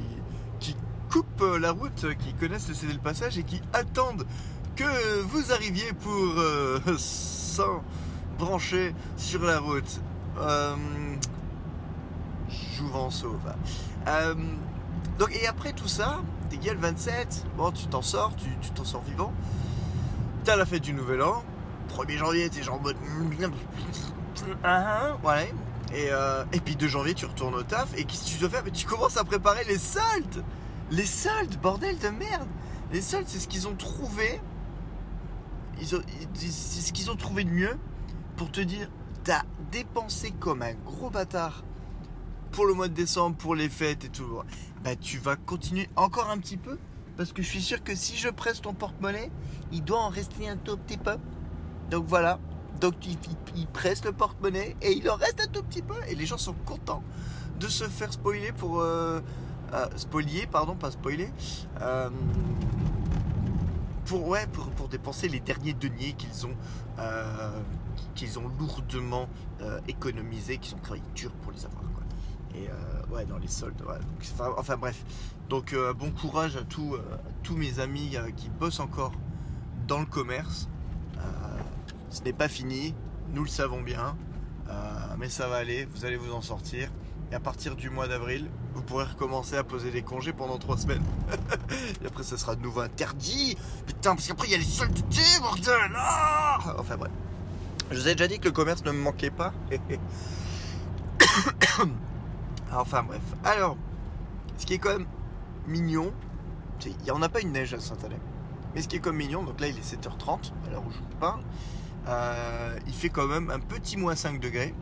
qui 0.60 0.76
coupent 1.12 1.44
la 1.60 1.72
route, 1.72 2.06
qui 2.18 2.34
connaissent 2.34 2.70
le 2.70 2.74
céder 2.74 2.94
le 2.94 3.00
passage 3.00 3.38
et 3.38 3.44
qui 3.44 3.62
attendent 3.74 4.26
que 4.76 5.22
vous 5.22 5.52
arriviez 5.52 5.92
pour 5.94 6.14
euh, 6.38 6.80
s'embrancher 6.98 8.96
sur 9.18 9.44
la 9.44 9.60
route. 9.60 10.02
Euh, 10.40 10.76
Jouvent 12.50 13.12
sauve. 13.12 13.54
Euh, 14.08 14.36
donc, 15.20 15.36
et 15.36 15.48
après 15.48 15.74
tout 15.74 15.88
ça, 15.88 16.22
t'es 16.50 16.58
le 16.72 16.80
27, 16.80 17.46
bon, 17.58 17.72
tu 17.72 17.88
t'en 17.88 18.02
sors, 18.02 18.36
tu 18.36 18.70
t'en 18.72 18.84
sors 18.84 19.04
vivant. 19.04 19.34
T'as 20.44 20.56
la 20.56 20.66
fête 20.66 20.84
du 20.84 20.94
Nouvel 20.94 21.22
An. 21.22 21.44
1er 21.90 22.18
janvier, 22.18 22.50
t'es 22.50 22.64
genre 22.64 22.76
en 22.76 22.80
mode. 22.80 22.98
Voilà. 25.22 25.44
Et, 25.94 26.10
euh, 26.12 26.44
et 26.52 26.60
puis 26.60 26.76
2 26.76 26.88
janvier, 26.88 27.14
tu 27.14 27.26
retournes 27.26 27.56
au 27.56 27.64
taf. 27.64 27.98
Et 27.98 28.04
qu'est-ce 28.04 28.26
que 28.26 28.30
tu 28.30 28.38
dois 28.40 28.50
faire? 28.50 28.64
Mais 28.66 28.72
Tu 28.72 28.86
commences 28.86 29.16
à 29.16 29.24
préparer 29.24 29.64
les 29.66 29.78
soldes 29.78 30.44
Les 30.92 31.06
soldes, 31.06 31.56
bordel 31.62 31.98
de 32.00 32.10
merde 32.10 32.48
Les 32.92 33.02
soldes, 33.02 33.28
c'est 33.28 33.40
ce 33.40 33.48
qu'ils 33.48 33.68
ont 33.68 33.76
trouvé. 33.76 34.42
C'est 35.82 36.82
ce 36.82 36.92
qu'ils 36.94 37.12
ont 37.12 37.16
trouvé 37.16 37.44
de 37.44 37.52
mieux 37.52 37.78
pour 38.38 38.52
te 38.52 38.62
dire 38.62 38.90
t'as 39.24 39.44
dépensé 39.72 40.32
comme 40.32 40.62
un 40.62 40.74
gros 40.74 41.10
bâtard 41.10 41.64
pour 42.54 42.68
le 42.68 42.74
mois 42.74 42.88
de 42.88 42.94
décembre, 42.94 43.36
pour 43.36 43.56
les 43.56 43.68
fêtes 43.68 44.06
et 44.06 44.10
tout. 44.10 44.42
Bah, 44.84 44.96
tu 44.96 45.18
vas 45.18 45.36
continuer 45.36 45.90
encore 45.96 46.30
un 46.30 46.38
petit 46.38 46.58
peu 46.58 46.78
parce 47.18 47.34
que 47.34 47.42
je 47.42 47.50
suis 47.50 47.62
sûr 47.62 47.84
que 47.84 47.96
si 47.96 48.16
je 48.16 48.30
presse 48.30 48.62
ton 48.62 48.74
porte-monnaie, 48.74 49.32
il 49.72 49.84
doit 49.84 50.00
en 50.00 50.10
rester 50.10 50.48
un 50.48 50.58
tout 50.58 50.78
petit 50.78 50.98
peu. 50.98 51.18
Donc 51.90 52.06
voilà. 52.06 52.40
Donc 52.80 52.94
il, 53.56 53.68
presse 53.68 54.06
le 54.06 54.12
porte-monnaie 54.12 54.76
et 54.82 54.92
il 54.92 55.10
en 55.10 55.16
reste 55.16 55.42
un 55.42 55.48
tout 55.48 55.64
petit 55.64 55.82
peu 55.82 55.96
et 56.08 56.16
les 56.16 56.26
gens 56.26 56.38
sont 56.38 56.54
contents 56.66 57.04
de 57.60 57.68
se 57.68 57.86
faire 57.86 58.12
spoiler 58.14 58.52
pour 58.52 58.82
euh, 58.82 59.20
euh, 59.74 59.86
spolier, 59.96 60.46
pardon, 60.46 60.76
pas 60.76 60.92
spoiler. 60.92 61.32
euh, 61.82 62.10
pour 64.06 64.90
dépenser 64.90 65.28
les 65.28 65.40
derniers 65.40 65.74
deniers 65.74 66.14
qu'ils 66.14 66.46
ont 68.40 68.48
lourdement 68.60 69.28
économisés, 69.88 70.58
qu'ils 70.60 70.76
ont 70.76 70.80
travaillé 70.80 71.04
dur 71.16 71.32
pour 71.42 71.52
les 71.52 71.66
avoir. 71.66 71.83
Et 72.56 72.70
euh, 72.70 73.16
ouais, 73.16 73.26
dans 73.26 73.38
les 73.38 73.48
soldes. 73.48 73.82
ouais. 73.82 73.98
Donc, 73.98 74.28
enfin, 74.34 74.54
enfin, 74.58 74.78
bref. 74.78 75.04
Donc 75.50 75.74
euh, 75.74 75.94
bon 75.94 76.12
courage 76.12 76.56
à, 76.56 76.64
tous, 76.64 76.96
euh, 76.96 76.98
à 76.98 77.44
tous 77.44 77.56
mes 77.56 77.80
amis 77.80 78.16
euh, 78.16 78.32
qui 78.36 78.50
bossent 78.50 78.80
encore 78.80 79.12
dans 79.88 80.00
le 80.00 80.06
commerce. 80.06 80.70
Ce 82.10 82.22
n'est 82.22 82.34
pas 82.34 82.48
fini, 82.48 82.94
nous 83.34 83.44
le 83.44 83.50
savons 83.50 83.82
bien, 83.82 84.16
mais 85.18 85.30
ça 85.30 85.48
va 85.48 85.56
aller, 85.56 85.86
vous 85.86 86.06
allez 86.06 86.16
vous 86.16 86.32
en 86.32 86.42
sortir. 86.42 86.90
Et 87.32 87.36
à 87.36 87.40
partir 87.40 87.76
du 87.76 87.90
mois 87.90 88.08
d'avril, 88.08 88.52
vous 88.76 88.84
pourrez 88.84 89.06
recommencer 89.06 89.58
à 89.58 89.64
poser 89.64 89.90
des 89.90 90.04
congés 90.04 90.32
pendant 90.32 90.60
trois 90.60 90.78
semaines. 90.78 91.02
Et 92.04 92.06
après, 92.06 92.22
ça 92.22 92.38
sera 92.38 92.56
de 92.56 92.62
nouveau 92.62 92.82
interdit. 92.82 93.58
Putain, 93.88 94.14
parce 94.14 94.28
qu'après, 94.28 94.48
il 94.48 94.52
y 94.52 94.54
a 94.54 94.60
les 94.60 94.64
soldes 94.64 94.94
d'été, 94.94 95.24
bordel 95.42 95.92
Ah 95.96 96.76
Enfin 96.78 96.98
bref. 96.98 97.12
Je 97.90 98.00
vous 98.00 98.08
ai 98.08 98.14
déjà 98.14 98.28
dit 98.28 98.38
que 98.38 98.46
le 98.46 98.52
commerce 98.52 98.86
ne 98.86 98.92
me 98.92 99.02
manquait 99.02 99.32
pas. 99.32 99.52
enfin 102.80 103.04
bref. 103.04 103.22
Alors, 103.44 103.78
ce 104.58 104.66
qui 104.66 104.74
est 104.74 104.78
quand 104.78 104.98
même 104.98 105.08
mignon, 105.68 106.12
il 106.86 106.96
n'y 107.04 107.12
en 107.12 107.22
a 107.22 107.30
pas 107.30 107.42
une 107.42 107.52
neige 107.52 107.74
à 107.74 107.80
Saint-Alain. 107.80 108.18
Mais 108.74 108.82
ce 108.82 108.88
qui 108.88 108.96
est 108.96 109.00
comme 109.00 109.18
mignon, 109.18 109.44
donc 109.44 109.60
là 109.60 109.68
il 109.68 109.78
est 109.78 109.96
7h30, 109.96 110.52
à 110.68 110.72
l'heure 110.72 110.84
où 110.86 110.92
je 110.92 110.98
vous 110.98 111.20
parle, 111.20 111.42
euh, 112.08 112.78
il 112.88 112.94
fait 112.94 113.10
quand 113.10 113.28
même 113.28 113.50
un 113.50 113.60
petit 113.60 113.98
moins 113.98 114.16
5 114.16 114.40
degrés. 114.40 114.74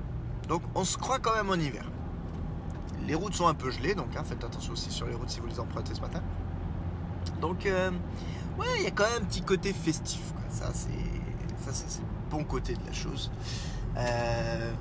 Donc 0.48 0.62
on 0.75 0.83
se 0.83 0.98
croit 0.98 1.19
quand 1.19 1.36
même 1.36 1.50
en 1.50 1.55
hiver. 1.55 1.83
Les 3.05 3.15
routes 3.15 3.33
sont 3.33 3.48
un 3.48 3.53
peu 3.53 3.71
gelées, 3.71 3.95
donc 3.95 4.15
hein, 4.15 4.24
faites 4.24 4.43
attention 4.43 4.74
aussi 4.74 4.91
sur 4.91 5.07
les 5.07 5.15
routes 5.15 5.29
si 5.29 5.39
vous 5.39 5.48
les 5.48 5.60
empruntez 5.60 5.93
ce 5.93 6.01
matin. 6.01 6.21
Donc 7.41 7.65
euh, 7.65 7.91
ouais, 8.60 8.67
il 8.77 8.83
y 8.83 8.88
a 8.88 8.91
quand 8.91 9.03
même 9.03 9.24
un 9.24 9.25
petit 9.25 9.41
côté 9.41 9.74
festif. 9.74 10.21
Ça 10.50 10.69
c'est 10.74 10.89
le 10.89 12.05
bon 12.29 12.43
côté 12.43 12.75
de 12.75 12.86
la 12.86 12.93
chose. 12.93 13.31
Euh, 13.98 14.71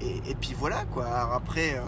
et, 0.00 0.30
et 0.30 0.34
puis 0.34 0.54
voilà 0.58 0.84
quoi. 0.84 1.06
Alors 1.06 1.32
après, 1.32 1.78
euh, 1.78 1.82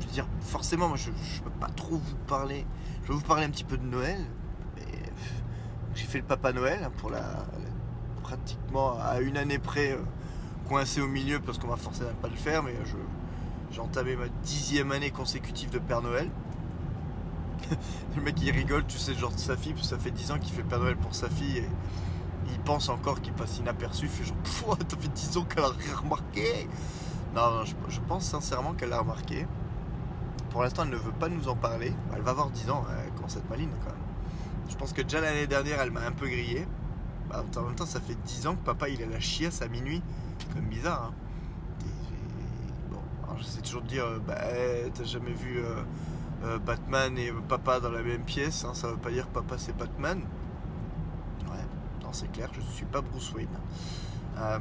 je 0.00 0.06
veux 0.06 0.12
dire, 0.12 0.26
forcément, 0.44 0.88
moi 0.88 0.96
je, 0.96 1.10
je 1.34 1.42
peux 1.42 1.50
pas 1.50 1.68
trop 1.68 1.96
vous 1.96 2.16
parler. 2.26 2.64
Je 3.02 3.08
vais 3.08 3.14
vous 3.14 3.24
parler 3.24 3.44
un 3.44 3.50
petit 3.50 3.64
peu 3.64 3.76
de 3.76 3.84
Noël. 3.84 4.24
J'ai 5.94 6.06
fait 6.06 6.18
le 6.18 6.24
Papa 6.24 6.52
Noël 6.52 6.80
hein, 6.84 6.90
pour 6.96 7.10
la, 7.10 7.46
pratiquement 8.22 8.98
à 9.00 9.20
une 9.20 9.36
année 9.36 9.58
près 9.58 9.92
euh, 9.92 9.98
coincé 10.66 11.00
au 11.00 11.06
milieu 11.06 11.38
parce 11.38 11.58
qu'on 11.58 11.68
m'a 11.68 11.76
forcé 11.76 12.02
à 12.02 12.06
ne 12.06 12.12
pas 12.12 12.28
le 12.28 12.36
faire. 12.36 12.62
Mais 12.62 12.74
j'ai 13.70 13.80
entamé 13.80 14.16
ma 14.16 14.28
dixième 14.42 14.90
année 14.90 15.10
consécutive 15.10 15.70
de 15.70 15.78
Père 15.78 16.02
Noël. 16.02 16.28
le 18.16 18.22
mec 18.22 18.34
il 18.42 18.50
rigole, 18.50 18.84
tu 18.86 18.98
sais, 18.98 19.14
genre 19.14 19.32
sa 19.36 19.56
fille, 19.56 19.72
parce 19.72 19.88
que 19.88 19.96
ça 19.96 20.02
fait 20.02 20.10
10 20.10 20.32
ans 20.32 20.38
qu'il 20.38 20.52
fait 20.52 20.62
Père 20.62 20.80
Noël 20.80 20.96
pour 20.96 21.14
sa 21.14 21.30
fille 21.30 21.58
et 21.58 21.68
il 22.50 22.58
pense 22.60 22.88
encore 22.88 23.20
qu'il 23.20 23.32
passe 23.32 23.58
inaperçu. 23.58 24.06
Il 24.06 24.10
fait 24.10 24.24
genre, 24.24 24.36
Pouah, 24.38 24.78
ça 24.88 24.96
fait 24.98 25.08
10 25.08 25.36
ans 25.36 25.44
qu'elle 25.44 25.64
a 25.64 25.68
rien 25.68 25.96
remarqué. 25.96 26.68
Non, 27.36 27.50
non, 27.50 27.64
je, 27.64 27.74
je 27.88 28.00
pense 28.00 28.24
sincèrement 28.24 28.72
qu'elle 28.72 28.90
l'a 28.90 29.00
remarqué. 29.00 29.46
Pour 30.54 30.62
l'instant, 30.62 30.84
elle 30.84 30.90
ne 30.90 30.96
veut 30.96 31.10
pas 31.10 31.28
nous 31.28 31.48
en 31.48 31.56
parler. 31.56 31.92
Elle 32.14 32.22
va 32.22 32.30
avoir 32.30 32.48
10 32.48 32.70
ans, 32.70 32.84
elle 33.04 33.12
commence 33.14 33.34
à 33.34 33.40
être 33.40 33.50
maline 33.50 33.70
quand 33.84 33.90
même. 33.90 34.00
Je 34.70 34.76
pense 34.76 34.92
que 34.92 35.02
déjà 35.02 35.20
l'année 35.20 35.48
dernière, 35.48 35.80
elle 35.80 35.90
m'a 35.90 36.02
un 36.06 36.12
peu 36.12 36.28
grillé. 36.28 36.64
Bah, 37.28 37.44
en 37.56 37.62
même 37.62 37.74
temps, 37.74 37.86
ça 37.86 38.00
fait 38.00 38.14
10 38.24 38.46
ans 38.46 38.54
que 38.54 38.64
papa 38.64 38.88
il 38.88 39.02
a 39.02 39.06
la 39.06 39.18
chiasse 39.18 39.62
à 39.62 39.66
minuit. 39.68 40.00
C'est 40.38 40.46
quand 40.50 40.60
même 40.60 40.68
bizarre. 40.68 41.10
Hein. 41.10 41.14
Bon, 42.88 43.00
alors 43.24 43.36
j'essaie 43.38 43.62
toujours 43.62 43.82
de 43.82 43.88
dire, 43.88 44.04
euh, 44.04 44.20
bah, 44.24 44.36
eh, 44.54 44.90
t'as 44.94 45.02
jamais 45.02 45.32
vu 45.32 45.58
euh, 45.58 45.82
euh, 46.44 46.58
Batman 46.60 47.18
et 47.18 47.32
papa 47.48 47.80
dans 47.80 47.90
la 47.90 48.02
même 48.04 48.22
pièce. 48.22 48.64
hein, 48.64 48.74
ça 48.74 48.86
veut 48.86 48.96
pas 48.96 49.10
dire 49.10 49.26
papa 49.26 49.58
c'est 49.58 49.76
Batman. 49.76 50.20
Ouais, 51.50 51.64
non, 52.00 52.12
c'est 52.12 52.30
clair, 52.30 52.48
je 52.54 52.60
suis 52.60 52.86
pas 52.86 53.00
Bruce 53.00 53.32
Wayne. 53.32 53.48
Euh, 54.38 54.60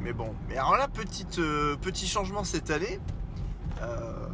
mais 0.00 0.12
bon, 0.12 0.34
mais 0.48 0.56
alors 0.56 0.76
là, 0.76 0.88
petite, 0.88 1.38
euh, 1.38 1.76
petit 1.76 2.08
changement 2.08 2.42
cette 2.42 2.70
année. 2.72 2.98
euh, 3.80 4.26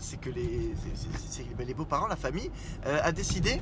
c'est 0.00 0.18
que 0.18 0.30
les, 0.30 0.74
ben, 1.56 1.66
les 1.66 1.74
beaux-parents, 1.74 2.06
la 2.06 2.16
famille, 2.16 2.50
euh, 2.86 3.00
a 3.02 3.12
décidé 3.12 3.60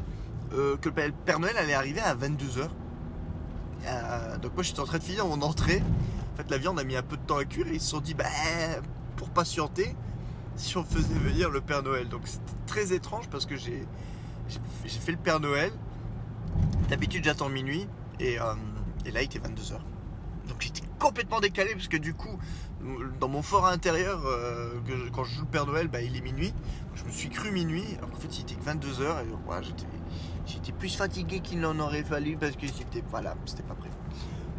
euh, 0.52 0.76
que 0.76 0.88
le 0.88 1.12
Père 1.12 1.40
Noël 1.40 1.57
allait 1.57 1.75
arriver 1.75 2.00
à 2.00 2.14
22h. 2.14 2.68
donc 4.40 4.54
moi 4.54 4.62
j'étais 4.62 4.80
en 4.80 4.85
train 4.85 4.99
de 4.99 5.02
finir 5.02 5.26
mon 5.26 5.42
entrée. 5.42 5.83
En 6.33 6.37
fait 6.37 6.50
la 6.50 6.59
viande 6.59 6.78
a 6.78 6.85
mis 6.85 6.97
un 6.97 7.02
peu 7.02 7.16
de 7.16 7.23
temps 7.23 7.38
à 7.38 7.45
cuire 7.45 7.66
et 7.68 7.75
ils 7.75 7.80
se 7.80 7.90
sont 7.90 8.00
dit 8.00 8.14
bah 8.14 8.25
pour 9.16 9.28
patienter 9.30 9.95
si 10.57 10.76
on 10.76 10.85
faisait 10.85 11.14
venir 11.14 11.50
le 11.50 11.61
Père 11.61 11.83
Noël. 11.83 12.09
Donc 12.09 12.23
c'était 12.25 12.52
très 12.66 12.92
étrange 12.92 13.28
parce 13.28 13.47
que 13.47 13.57
j'ai 13.57 13.85
j'ai 14.49 15.00
fait 15.00 15.12
le 15.12 15.18
Père 15.18 15.40
Noël. 15.40 15.73
D'habitude 16.88 17.25
j'attends 17.25 17.50
minuit 17.50 17.87
et, 18.18 18.40
euh, 18.40 18.54
et 19.04 19.11
là 19.11 19.23
il 19.23 19.26
était 19.26 19.38
22h. 19.38 19.78
Donc 20.49 20.61
j'étais 20.61 20.83
complètement 20.99 21.40
décalé 21.40 21.75
parce 21.75 21.88
que 21.88 21.99
du 21.99 22.14
coup 22.14 22.38
dans 23.20 23.28
mon 23.28 23.42
fort 23.42 23.66
intérieur 23.66 24.20
euh, 24.26 24.70
quand 25.12 25.25
je 25.25 25.35
joue 25.35 25.42
le 25.42 25.49
Père 25.49 25.66
Noël 25.66 25.88
bah, 25.88 26.00
il 26.00 26.16
est 26.16 26.20
minuit. 26.20 26.54
Je 26.94 27.04
me 27.04 27.11
suis 27.11 27.28
cru 27.28 27.50
minuit 27.50 27.85
alors 27.99 28.11
qu'en 28.11 28.18
fait 28.18 28.38
il 28.38 28.42
était 28.42 28.54
que 28.54 28.64
22h 28.64 29.23
et 29.25 29.26
j'étais 30.47 30.73
plus 30.73 30.97
fatigué 30.97 31.40
qu'il 31.40 31.61
n'en 31.61 31.78
aurait 31.78 32.04
fallu 32.04 32.37
parce 32.37 32.56
que 32.56 32.66
c'était 32.66 33.02
voilà, 33.11 33.35
c'était 33.47 33.62
pas 33.62 33.75
prévu. 33.75 33.94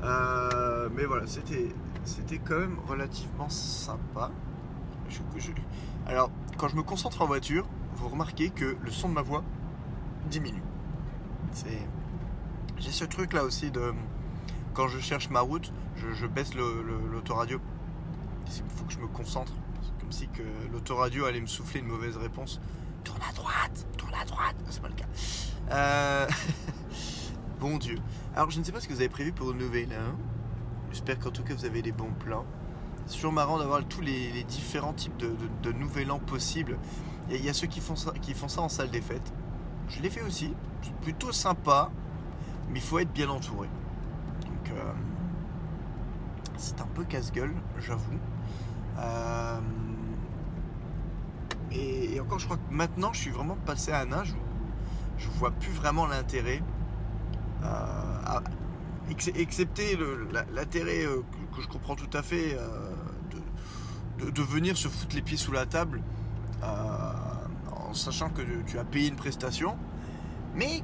Euh, 0.04 0.90
mais 0.96 1.06
voilà, 1.06 1.26
c'était 1.28 2.38
quand 2.40 2.60
même 2.60 2.78
relativement 2.88 3.50
sympa. 3.50 4.32
Je- 5.10 5.20
alors, 6.06 6.32
quand 6.58 6.68
je 6.68 6.76
me 6.76 6.84
concentre 6.84 7.22
en 7.22 7.26
voiture, 7.26 7.66
vous 7.96 8.10
remarquez 8.10 8.50
que 8.50 8.78
le 8.82 8.92
son 8.92 9.10
de 9.10 9.14
ma 9.14 9.22
voix 9.22 9.44
diminue. 10.30 10.64
J'ai 12.78 12.92
ce 12.92 13.06
truc 13.06 13.34
là 13.34 13.44
aussi 13.44 13.72
de 13.72 13.94
quand 14.74 14.88
je 14.88 15.00
cherche 15.00 15.30
ma 15.30 15.42
route, 15.42 15.74
je, 15.96 16.26
baisse 16.28 16.54
l'autoradio. 16.56 17.60
Il 18.58 18.78
faut 18.78 18.86
que 18.86 18.94
je 18.94 19.00
me 19.00 19.08
concentre. 19.08 19.54
C'est 19.82 20.00
comme 20.02 20.12
si 20.12 20.28
que 20.28 20.44
l'autoradio 20.72 21.26
allait 21.26 21.42
me 21.42 21.48
souffler 21.48 21.80
une 21.82 21.88
mauvaise 21.88 22.18
réponse. 22.18 22.60
Tourne 23.04 23.22
à 23.30 23.34
droite, 23.34 23.88
tourne 23.98 24.14
à 24.20 24.26
droite. 24.26 24.56
C'est 24.70 24.82
pas 24.82 24.90
le 24.90 24.96
cas. 24.96 25.06
Euh, 25.72 26.28
bon 27.60 27.78
Dieu. 27.78 27.98
Alors, 28.36 28.50
je 28.52 28.60
ne 28.60 28.64
sais 28.64 28.72
pas 28.72 28.80
ce 28.80 28.88
que 28.88 28.94
vous 28.94 29.00
avez 29.00 29.10
prévu 29.10 29.32
pour 29.32 29.52
le 29.54 29.60
nouvel 29.60 29.90
an. 29.94 30.16
J'espère 30.92 31.20
qu'en 31.20 31.30
tout 31.32 31.44
cas 31.44 31.54
vous 31.54 31.66
avez 31.66 31.82
des 31.82 31.92
bons 31.92 32.12
plans. 32.20 32.46
C'est 33.06 33.16
toujours 33.16 33.34
marrant 33.34 33.58
d'avoir 33.60 33.84
tous 33.86 34.02
les, 34.02 34.44
différents 34.44 34.94
types 34.94 35.18
de, 35.18 35.72
nouvel 35.72 36.12
an 36.12 36.20
possibles. 36.20 36.78
Il 37.28 37.34
y, 37.34 37.36
a- 37.36 37.40
il 37.40 37.46
y 37.46 37.50
a 37.50 37.54
ceux 37.54 37.68
qui 37.68 37.80
font, 37.80 37.96
ça, 37.96 38.12
qui 38.22 38.34
font 38.34 38.48
ça 38.48 38.62
en 38.62 38.70
salle 38.70 38.90
des 38.90 39.02
fêtes. 39.02 39.34
Je 39.90 40.02
l'ai 40.02 40.10
fait 40.10 40.22
aussi. 40.22 40.54
C'est 40.82 40.94
plutôt 40.96 41.32
sympa, 41.32 41.92
mais 42.70 42.80
il 42.80 42.82
faut 42.82 43.00
être 43.00 43.12
bien 43.12 43.30
entouré. 43.30 43.68
Donc, 44.42 44.72
euh, 44.72 44.94
c'est 46.58 46.80
un 46.82 46.88
peu 46.88 47.04
casse-gueule, 47.04 47.54
j'avoue. 47.80 48.20
Euh, 49.00 49.60
et, 51.72 52.20
encore, 52.20 52.40
je 52.40 52.46
crois 52.46 52.58
que 52.58 52.74
maintenant, 52.74 53.14
je 53.14 53.20
suis 53.20 53.32
vraiment 53.32 53.58
passé 53.66 53.92
à 53.92 54.02
un 54.02 54.12
âge 54.12 54.32
où 54.32 55.20
je 55.20 55.28
vois 55.30 55.52
plus 55.52 55.72
vraiment 55.72 56.06
l'intérêt. 56.06 56.62
euh, 57.64 58.40
excepté 59.36 59.98
l'intérêt 60.54 61.06
euh, 61.06 61.24
que, 61.56 61.62
je 61.62 61.68
comprends 61.68 61.96
tout 61.96 62.10
à 62.14 62.22
fait 62.22 62.56
de, 64.20 64.42
venir 64.42 64.78
se 64.78 64.88
foutre 64.88 65.16
les 65.16 65.22
pieds 65.22 65.38
sous 65.38 65.52
la 65.52 65.66
table 65.66 66.02
en 66.62 67.94
sachant 67.94 68.30
que 68.30 68.42
tu 68.68 68.78
as 68.78 68.84
payé 68.84 69.10
une 69.10 69.16
prestation. 69.16 69.76
Mais 70.56 70.84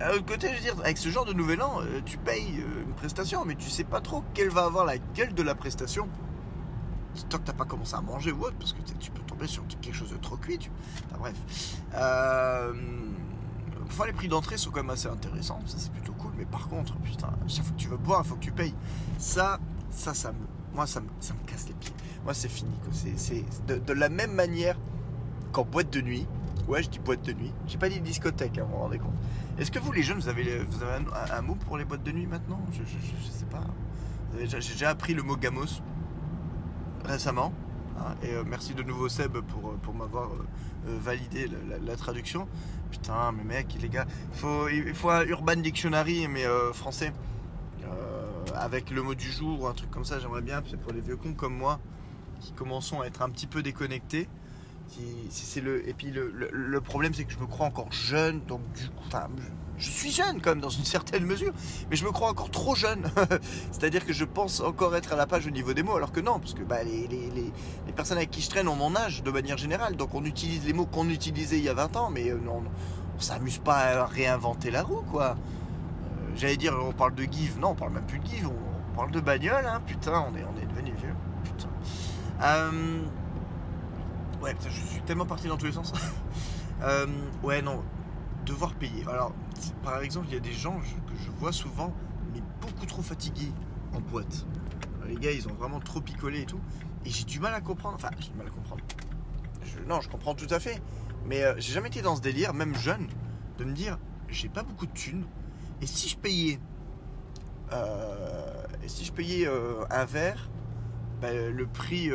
à 0.00 0.12
l'autre 0.12 0.24
côté, 0.24 0.48
je 0.48 0.54
veux 0.54 0.60
dire, 0.60 0.74
avec 0.82 0.96
ce 0.96 1.10
genre 1.10 1.26
de 1.26 1.34
nouvel 1.34 1.60
an, 1.62 1.80
tu 2.06 2.16
payes 2.16 2.62
une 2.86 2.94
prestation, 2.94 3.44
mais 3.44 3.56
tu 3.56 3.68
sais 3.68 3.84
pas 3.84 4.00
trop 4.00 4.24
quelle 4.32 4.48
va 4.48 4.64
avoir 4.64 4.86
la 4.86 4.96
de 4.98 5.42
la 5.42 5.54
prestation. 5.54 6.08
Tant 7.28 7.38
que 7.38 7.44
t'as 7.44 7.52
pas 7.52 7.64
commencé 7.64 7.94
à 7.94 8.00
manger 8.00 8.32
ou 8.32 8.42
autre, 8.42 8.56
parce 8.58 8.72
que 8.72 8.80
tu 8.98 9.10
peux 9.10 9.22
tomber 9.22 9.46
sur 9.46 9.66
quelque 9.66 9.94
chose 9.94 10.10
de 10.10 10.16
trop 10.16 10.36
cuit. 10.36 10.70
Enfin, 11.10 11.18
bref. 11.18 11.34
Euh, 11.94 12.72
les 14.06 14.12
prix 14.12 14.28
d'entrée 14.28 14.56
sont 14.56 14.70
quand 14.70 14.82
même 14.82 14.90
assez 14.90 15.08
intéressants. 15.08 15.60
Ça, 15.66 15.76
c'est 15.78 15.92
plutôt 15.92 16.12
cool. 16.12 16.32
Mais 16.36 16.44
par 16.44 16.68
contre, 16.68 16.96
putain, 16.98 17.30
chaque 17.48 17.64
fois 17.64 17.74
que 17.74 17.80
tu 17.80 17.88
veux 17.88 17.96
boire, 17.96 18.22
il 18.24 18.28
faut 18.28 18.34
que 18.36 18.44
tu 18.44 18.52
payes. 18.52 18.74
Ça, 19.18 19.58
ça, 19.90 20.14
ça 20.14 20.32
me. 20.32 20.38
Moi, 20.74 20.84
casse 21.46 21.68
les 21.68 21.74
pieds. 21.74 21.94
Moi, 22.24 22.34
c'est 22.34 22.48
fini. 22.48 22.70
C'est 23.16 23.44
de, 23.66 23.76
de 23.78 23.92
la 23.92 24.08
même 24.08 24.32
manière 24.32 24.76
qu'en 25.52 25.64
boîte 25.64 25.90
de 25.90 26.00
nuit. 26.02 26.26
Ouais, 26.68 26.82
je 26.82 26.90
dis 26.90 26.98
boîte 26.98 27.22
de 27.22 27.32
nuit. 27.32 27.52
J'ai 27.66 27.78
pas 27.78 27.88
dit 27.88 28.00
discothèque, 28.00 28.58
hein, 28.58 28.64
vous 28.68 28.76
vous 28.76 28.82
rendez 28.82 28.98
compte. 28.98 29.14
Est-ce 29.58 29.70
que 29.70 29.78
vous, 29.78 29.92
les 29.92 30.02
jeunes, 30.02 30.18
vous 30.18 30.28
avez, 30.28 30.58
vous 30.64 30.82
avez 30.82 31.04
un, 31.32 31.40
mot 31.42 31.54
pour 31.54 31.78
les 31.78 31.84
boîtes 31.84 32.02
de 32.02 32.10
nuit 32.12 32.26
maintenant? 32.26 32.60
Je, 32.72 32.78
je, 32.78 32.98
je- 32.98 33.30
sais 33.30 33.46
pas. 33.46 33.62
J'ai 34.38 34.58
déjà 34.72 34.90
appris 34.90 35.14
le 35.14 35.22
mot 35.22 35.36
gamos 35.36 35.80
récemment. 37.06 37.52
hein, 37.98 38.14
et 38.22 38.34
euh, 38.34 38.44
merci 38.46 38.74
de 38.74 38.82
nouveau 38.82 39.08
Seb 39.08 39.38
pour, 39.38 39.70
euh, 39.70 39.76
pour 39.82 39.94
m'avoir 39.94 40.30
euh, 40.32 40.98
validé 41.00 41.48
la, 41.84 41.96
traduction. 41.96 42.46
Putain, 42.90 43.32
mais 43.32 43.44
mec, 43.44 43.76
les 43.80 43.88
gars, 43.88 44.06
faut, 44.32 44.68
il 44.68 44.94
faut 44.94 45.10
un 45.10 45.24
Urban 45.24 45.56
Dictionary, 45.56 46.28
mais 46.28 46.44
français. 46.72 47.12
Avec 48.54 48.90
le 48.90 49.02
mot 49.02 49.14
du 49.14 49.30
jour 49.30 49.60
ou 49.62 49.66
un 49.66 49.74
truc 49.74 49.90
comme 49.90 50.04
ça, 50.04 50.18
j'aimerais 50.18 50.40
bien. 50.40 50.62
C'est 50.70 50.80
pour 50.80 50.92
les 50.92 51.00
vieux 51.00 51.16
cons 51.16 51.34
comme 51.34 51.54
moi 51.56 51.78
qui 52.40 52.52
commençons 52.52 53.00
à 53.00 53.06
être 53.06 53.22
un 53.22 53.28
petit 53.28 53.46
peu 53.46 53.62
déconnectés. 53.62 54.28
Qui- 54.88 55.26
c'est- 55.30 55.60
le, 55.60 55.86
et 55.88 55.92
puis 55.94 56.10
le, 56.10 56.30
le- 56.30 56.50
le 56.52 56.80
problème, 56.80 57.12
c'est 57.12 57.24
que 57.24 57.32
je 57.32 57.38
me 57.38 57.46
crois 57.46 57.66
encore 57.66 57.90
jeune, 57.92 58.40
donc 58.46 58.60
du 58.72 58.88
coup, 58.88 59.08
je, 59.78 59.90
suis 59.90 60.10
jeune 60.10 60.40
quand 60.40 60.50
même 60.50 60.60
dans 60.60 60.68
une 60.70 60.84
certaine 60.84 61.24
mesure, 61.24 61.52
mais 61.90 61.96
je 61.96 62.04
me 62.04 62.10
crois 62.12 62.28
encore 62.30 62.50
trop 62.50 62.74
jeune. 62.74 63.04
C'est-à-dire 63.72 64.04
que 64.06 64.12
je 64.12 64.24
pense 64.24 64.60
encore 64.60 64.94
être 64.96 65.12
à 65.12 65.16
la 65.16 65.26
page 65.26 65.46
au 65.46 65.50
niveau 65.50 65.72
des 65.74 65.82
mots, 65.82 65.96
alors 65.96 66.12
que 66.12 66.20
non, 66.20 66.38
parce 66.38 66.54
que 66.54 66.62
bah, 66.62 66.82
les, 66.84 67.06
les- 67.08 67.30
les- 67.30 67.52
les 67.86 67.92
personnes 67.92 68.16
avec 68.18 68.30
qui 68.30 68.40
je 68.40 68.50
traîne 68.50 68.68
ont 68.68 68.76
mon 68.76 68.94
âge 68.96 69.22
de 69.22 69.30
manière 69.30 69.56
générale, 69.58 69.96
donc 69.96 70.14
on 70.14 70.24
utilise 70.24 70.64
les 70.66 70.72
mots 70.72 70.86
qu'on 70.86 71.08
utilisait 71.08 71.58
il 71.58 71.64
y 71.64 71.68
a 71.68 71.74
20 71.74 71.96
ans, 71.96 72.10
mais 72.10 72.30
euh, 72.30 72.38
non, 72.44 72.62
on 73.16 73.20
s'amuse 73.20 73.58
pas 73.58 73.76
à 74.02 74.06
réinventer 74.06 74.70
la 74.70 74.82
roue, 74.82 75.02
quoi. 75.10 75.30
Euh, 75.30 76.32
J'allais 76.36 76.56
dire, 76.56 76.74
on 76.80 76.92
parle 76.92 77.14
de 77.14 77.24
give, 77.24 77.58
non, 77.58 77.70
on 77.70 77.74
parle 77.74 77.92
même 77.92 78.06
plus 78.06 78.18
de 78.18 78.26
give, 78.26 78.48
on, 78.48 78.52
on 78.92 78.96
parle 78.96 79.10
de 79.10 79.20
bagnole, 79.20 79.66
hein, 79.66 79.80
putain, 79.86 80.26
on 80.30 80.36
est, 80.36 80.44
on 80.44 80.60
est 80.62 80.66
devenu 80.66 80.92
vieux, 80.98 81.14
putain. 81.44 81.68
Euh, 82.42 83.00
Ouais, 84.42 84.52
putain, 84.54 84.68
je 84.70 84.80
suis 84.92 85.00
tellement 85.02 85.24
parti 85.26 85.48
dans 85.48 85.56
tous 85.56 85.66
les 85.66 85.72
sens. 85.72 85.92
Euh, 86.82 87.06
ouais, 87.42 87.62
non, 87.62 87.82
devoir 88.46 88.74
payer. 88.74 89.04
Alors, 89.08 89.32
par 89.82 90.00
exemple, 90.00 90.26
il 90.30 90.34
y 90.34 90.36
a 90.36 90.40
des 90.40 90.52
gens 90.52 90.78
que 90.78 91.16
je 91.22 91.30
vois 91.32 91.52
souvent, 91.52 91.92
mais 92.32 92.40
beaucoup 92.60 92.86
trop 92.86 93.02
fatigués 93.02 93.52
en 93.94 94.00
boîte. 94.00 94.46
Les 95.06 95.16
gars, 95.16 95.30
ils 95.32 95.46
ont 95.48 95.54
vraiment 95.54 95.80
trop 95.80 96.00
picolé 96.00 96.40
et 96.42 96.46
tout. 96.46 96.60
Et 97.04 97.10
j'ai 97.10 97.24
du 97.24 97.38
mal 97.38 97.54
à 97.54 97.60
comprendre. 97.60 97.94
Enfin, 97.96 98.10
j'ai 98.18 98.30
du 98.30 98.36
mal 98.36 98.46
à 98.46 98.50
comprendre. 98.50 98.82
Je- 99.64 99.78
non, 99.88 100.00
je 100.00 100.08
comprends 100.08 100.34
tout 100.34 100.48
à 100.50 100.58
fait. 100.58 100.80
Mais 101.26 101.42
euh, 101.42 101.54
j'ai 101.58 101.72
jamais 101.72 101.88
été 101.88 102.02
dans 102.02 102.16
ce 102.16 102.20
délire, 102.22 102.54
même 102.54 102.74
jeune, 102.74 103.06
de 103.58 103.64
me 103.64 103.72
dire 103.72 103.98
j'ai 104.28 104.48
pas 104.48 104.62
beaucoup 104.62 104.86
de 104.86 104.92
thunes. 104.92 105.24
Et 105.80 105.86
si 105.86 106.08
je 106.08 106.16
payais. 106.16 106.58
euh, 107.72 108.64
et 108.82 108.88
si 108.88 109.04
je 109.04 109.12
payais 109.12 109.46
euh, 109.46 109.84
un 109.90 110.04
verre 110.04 110.48
bah, 111.20 111.32
le 111.32 111.66
prix. 111.66 112.10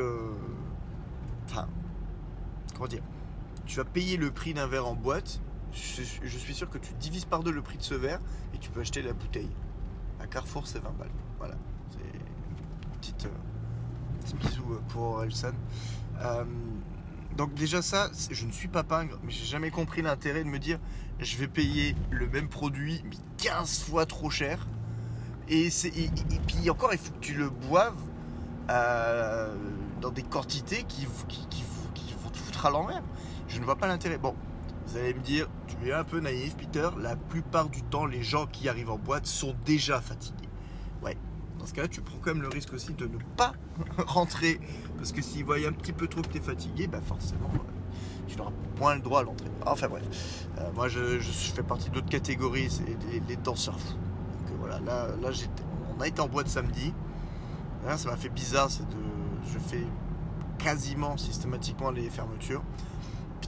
Enfin, 1.46 1.68
comment 2.74 2.88
dire? 2.88 3.04
Tu 3.66 3.78
vas 3.78 3.86
payer 3.86 4.18
le 4.18 4.32
prix 4.32 4.54
d'un 4.54 4.68
verre 4.68 4.88
en 4.88 4.96
boîte. 4.96 5.42
Je, 5.74 6.38
suis 6.38 6.54
sûr 6.54 6.70
que 6.70 6.78
tu 6.78 6.94
divises 6.94 7.26
par 7.26 7.44
deux 7.44 7.52
le 7.52 7.62
prix 7.62 7.78
de 7.78 7.84
ce 7.84 7.94
verre 7.94 8.20
et 8.54 8.58
tu 8.58 8.70
peux 8.70 8.82
acheter 8.82 9.02
la 9.02 9.14
bouteille. 9.14 9.50
À 10.20 10.28
Carrefour, 10.28 10.68
c'est 10.68 10.80
20 10.80 10.92
balles. 10.98 11.10
Voilà. 11.40 11.56
C'est 11.92 12.00
une 12.00 12.98
petite. 13.00 13.26
euh, 13.26 13.30
petit 14.22 14.36
bisou 14.36 14.74
euh, 14.74 14.80
pour 14.90 15.04
Orelsan. 15.04 15.54
Euh, 16.20 16.44
donc 17.38 17.54
déjà 17.54 17.82
ça, 17.82 18.10
je 18.30 18.46
ne 18.46 18.52
suis 18.52 18.68
pas 18.68 18.84
pingre, 18.84 19.18
mais 19.24 19.32
j'ai 19.32 19.46
jamais 19.46 19.72
compris 19.72 20.02
l'intérêt 20.02 20.44
de 20.44 20.50
me 20.50 20.60
dire 20.60 20.80
je 21.20 21.38
vais 21.38 21.48
payer 21.48 21.96
le 22.12 22.28
même 22.28 22.50
produit 22.50 23.02
mais 23.06 23.16
15 23.38 23.80
fois 23.84 24.06
trop 24.06 24.30
cher. 24.30 24.68
Et, 25.50 25.70
puis 26.48 26.70
encore, 26.70 26.94
il 26.94 27.00
faut 27.00 27.12
que 27.12 27.20
tu 27.20 27.34
le 27.34 27.50
boives 27.50 27.98
euh, 28.70 29.54
dans 30.00 30.10
des 30.12 30.24
quantités 30.24 30.84
qui- 30.84 31.08
qui 31.28 31.64
vont 32.24 32.30
te 32.30 32.38
foutre 32.38 32.66
à 32.66 32.70
l'envers. 32.70 33.02
Je 33.48 33.60
ne 33.60 33.66
vois 33.66 33.76
pas 33.76 33.88
l'intérêt. 33.88 34.18
Bon, 34.18 34.34
vous 34.88 34.98
allez 34.98 35.14
me 35.14 35.22
dire, 35.22 35.48
tu 35.68 35.90
es 35.90 35.94
un 35.94 36.04
peu 36.04 36.20
naïf, 36.20 36.56
Peter. 36.56 36.90
La 37.00 37.16
plupart 37.16 37.70
du 37.70 37.82
temps, 37.84 38.06
les 38.06 38.24
gens 38.24 38.48
qui 38.48 38.68
arrivent 38.68 38.92
en 38.92 38.98
boîte 38.98 39.26
sont 39.26 39.56
déjà 39.66 40.02
fatigués. 40.02 40.50
Ouais. 41.04 41.18
Dans 41.60 41.66
ce 41.66 41.74
cas-là, 41.74 41.88
tu 41.88 42.02
prends 42.02 42.18
quand 42.22 42.34
même 42.34 42.42
le 42.42 42.48
risque 42.48 42.74
aussi 42.74 42.94
de 42.94 43.06
ne 43.06 43.18
pas 43.38 43.54
rentrer. 43.98 44.60
Parce 44.98 45.12
que 45.12 45.22
s'ils 45.22 45.46
voient 45.46 45.58
un 45.58 45.72
petit 45.72 45.94
peu 45.94 46.08
trop 46.08 46.22
que 46.22 46.30
tu 46.30 46.40
fatigué, 46.40 46.88
bah 46.88 47.02
forcément, 47.06 47.52
euh, 47.54 48.28
tu 48.28 48.38
n'auras 48.38 48.52
moins 48.80 48.96
le 48.96 49.02
droit 49.02 49.22
à 49.22 49.24
l'entrée. 49.24 49.50
Enfin 49.66 49.88
bref. 49.88 50.48
Euh, 50.58 50.72
moi, 50.74 50.88
je, 50.88 51.20
fais 51.20 51.64
partie 51.64 51.90
d'autres 51.90 52.10
catégories, 52.10 52.70
c'est 52.70 52.86
les, 53.28 53.36
danseurs 53.38 53.80
fous. 53.80 53.94
Donc 53.94 54.52
euh, 54.52 54.56
voilà, 54.60 54.80
là, 54.80 55.08
on 55.98 56.02
a 56.02 56.08
été 56.08 56.20
en 56.22 56.28
boîte 56.28 56.48
samedi. 56.48 56.94
Ça 57.96 58.10
m'a 58.10 58.18
fait 58.18 58.30
bizarre, 58.30 58.70
je 58.70 59.58
fais 59.58 59.84
quasiment 60.60 61.18
systématiquement 61.18 61.90
les 61.90 62.10
fermetures. 62.10 62.62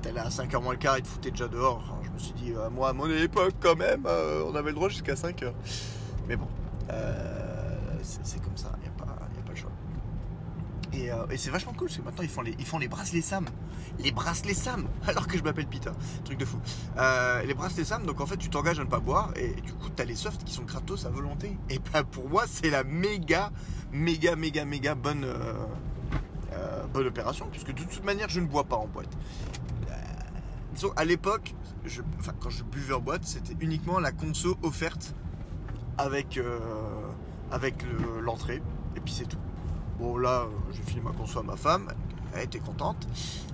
Puis 0.04 0.12
t'allais 0.12 0.26
à 0.26 0.30
5h 0.30 0.62
moins 0.62 0.74
le 0.74 0.80
quart, 0.80 0.98
ils 0.98 1.04
te 1.04 1.08
foutaient 1.08 1.32
déjà 1.32 1.48
dehors. 1.48 1.82
Je 2.04 2.10
me 2.10 2.18
suis 2.18 2.34
dit, 2.34 2.54
euh, 2.54 2.70
moi, 2.70 2.90
à 2.90 2.94
mon 2.94 3.10
époque, 3.10 3.54
quand 3.60 3.76
même, 3.76 4.04
euh, 4.06 4.44
on 4.46 4.56
avait 4.56 4.70
le 4.70 4.76
droit 4.76 4.90
jusqu'à 4.90 5.14
5h. 5.14 5.54
Mais 6.28 6.36
bon, 6.36 6.48
euh, 6.90 7.98
c'est 8.02 8.42
comme 8.42 8.58
ça, 8.58 8.72
il 8.78 8.82
n'y 8.82 8.88
a, 8.88 9.04
a 9.04 9.16
pas 9.46 9.52
le 9.52 9.56
choix. 9.56 9.72
Et, 11.32 11.38
c'est 11.38 11.50
vachement 11.50 11.74
cool 11.74 11.88
parce 11.88 11.98
que 11.98 12.04
maintenant 12.04 12.22
ils 12.22 12.30
font 12.30 12.42
les, 12.42 12.56
ils 12.60 12.66
font 12.66 12.78
les 12.78 12.88
bracelets 12.88 13.22
Sam. 13.22 13.46
Les 14.00 14.12
bracelets 14.12 14.54
Sam 14.54 14.88
Alors 15.08 15.28
que 15.28 15.38
je 15.38 15.44
m'appelle 15.44 15.68
Peter. 15.68 15.90
Truc 16.24 16.38
de 16.38 16.46
fou. 16.46 16.60
Les 17.46 17.54
bracelets 17.54 17.84
Sam, 17.84 18.06
donc 18.06 18.22
en 18.22 18.26
fait 18.26 18.38
tu 18.38 18.50
t'engages 18.50 18.80
à 18.80 18.84
ne 18.84 18.90
pas 18.90 19.00
boire 19.00 19.32
et, 19.36 19.60
du 19.62 19.74
coup 19.74 19.90
tu 19.96 20.02
as 20.02 20.06
les 20.06 20.16
softs 20.16 20.44
qui 20.44 20.54
sont 20.54 20.64
gratos 20.64 21.06
à 21.06 21.10
volonté. 21.10 21.58
Et 21.70 21.80
ben 21.92 22.04
pour 22.04 22.30
moi 22.30 22.44
c'est 22.48 22.70
la 22.70 22.84
méga, 22.84 23.52
méga, 23.92 24.36
méga, 24.36 24.66
méga 24.66 24.94
bonne, 24.94 25.26
bonne 26.94 27.08
opération 27.08 27.48
puisque 27.52 27.74
de 27.74 27.84
toute 27.84 28.04
manière 28.04 28.30
je 28.30 28.40
ne 28.40 28.46
bois 28.46 28.64
pas 28.64 28.78
en 28.78 28.88
boîte. 28.88 29.10
Disons, 30.74 30.92
à 30.96 31.06
l'époque, 31.06 31.54
quand 32.40 32.50
je 32.50 32.64
buvais 32.64 32.94
en 32.94 33.00
boîte, 33.00 33.26
c'était 33.26 33.56
uniquement 33.60 34.00
la 34.00 34.12
conso 34.12 34.58
offerte 34.64 35.14
avec, 35.98 36.38
euh, 36.38 36.60
avec 37.52 37.84
le- 37.84 38.22
l'entrée 38.22 38.62
et 38.96 39.00
puis 39.00 39.14
c'est 39.14 39.26
tout. 39.28 39.38
Bon 40.00 40.18
là, 40.18 40.48
j'ai 40.72 40.82
filé 40.82 41.02
ma 41.02 41.12
conso 41.12 41.40
à 41.40 41.44
ma 41.44 41.56
femme, 41.56 41.90
elle 42.34 42.44
était 42.46 42.60
contente. 42.60 43.08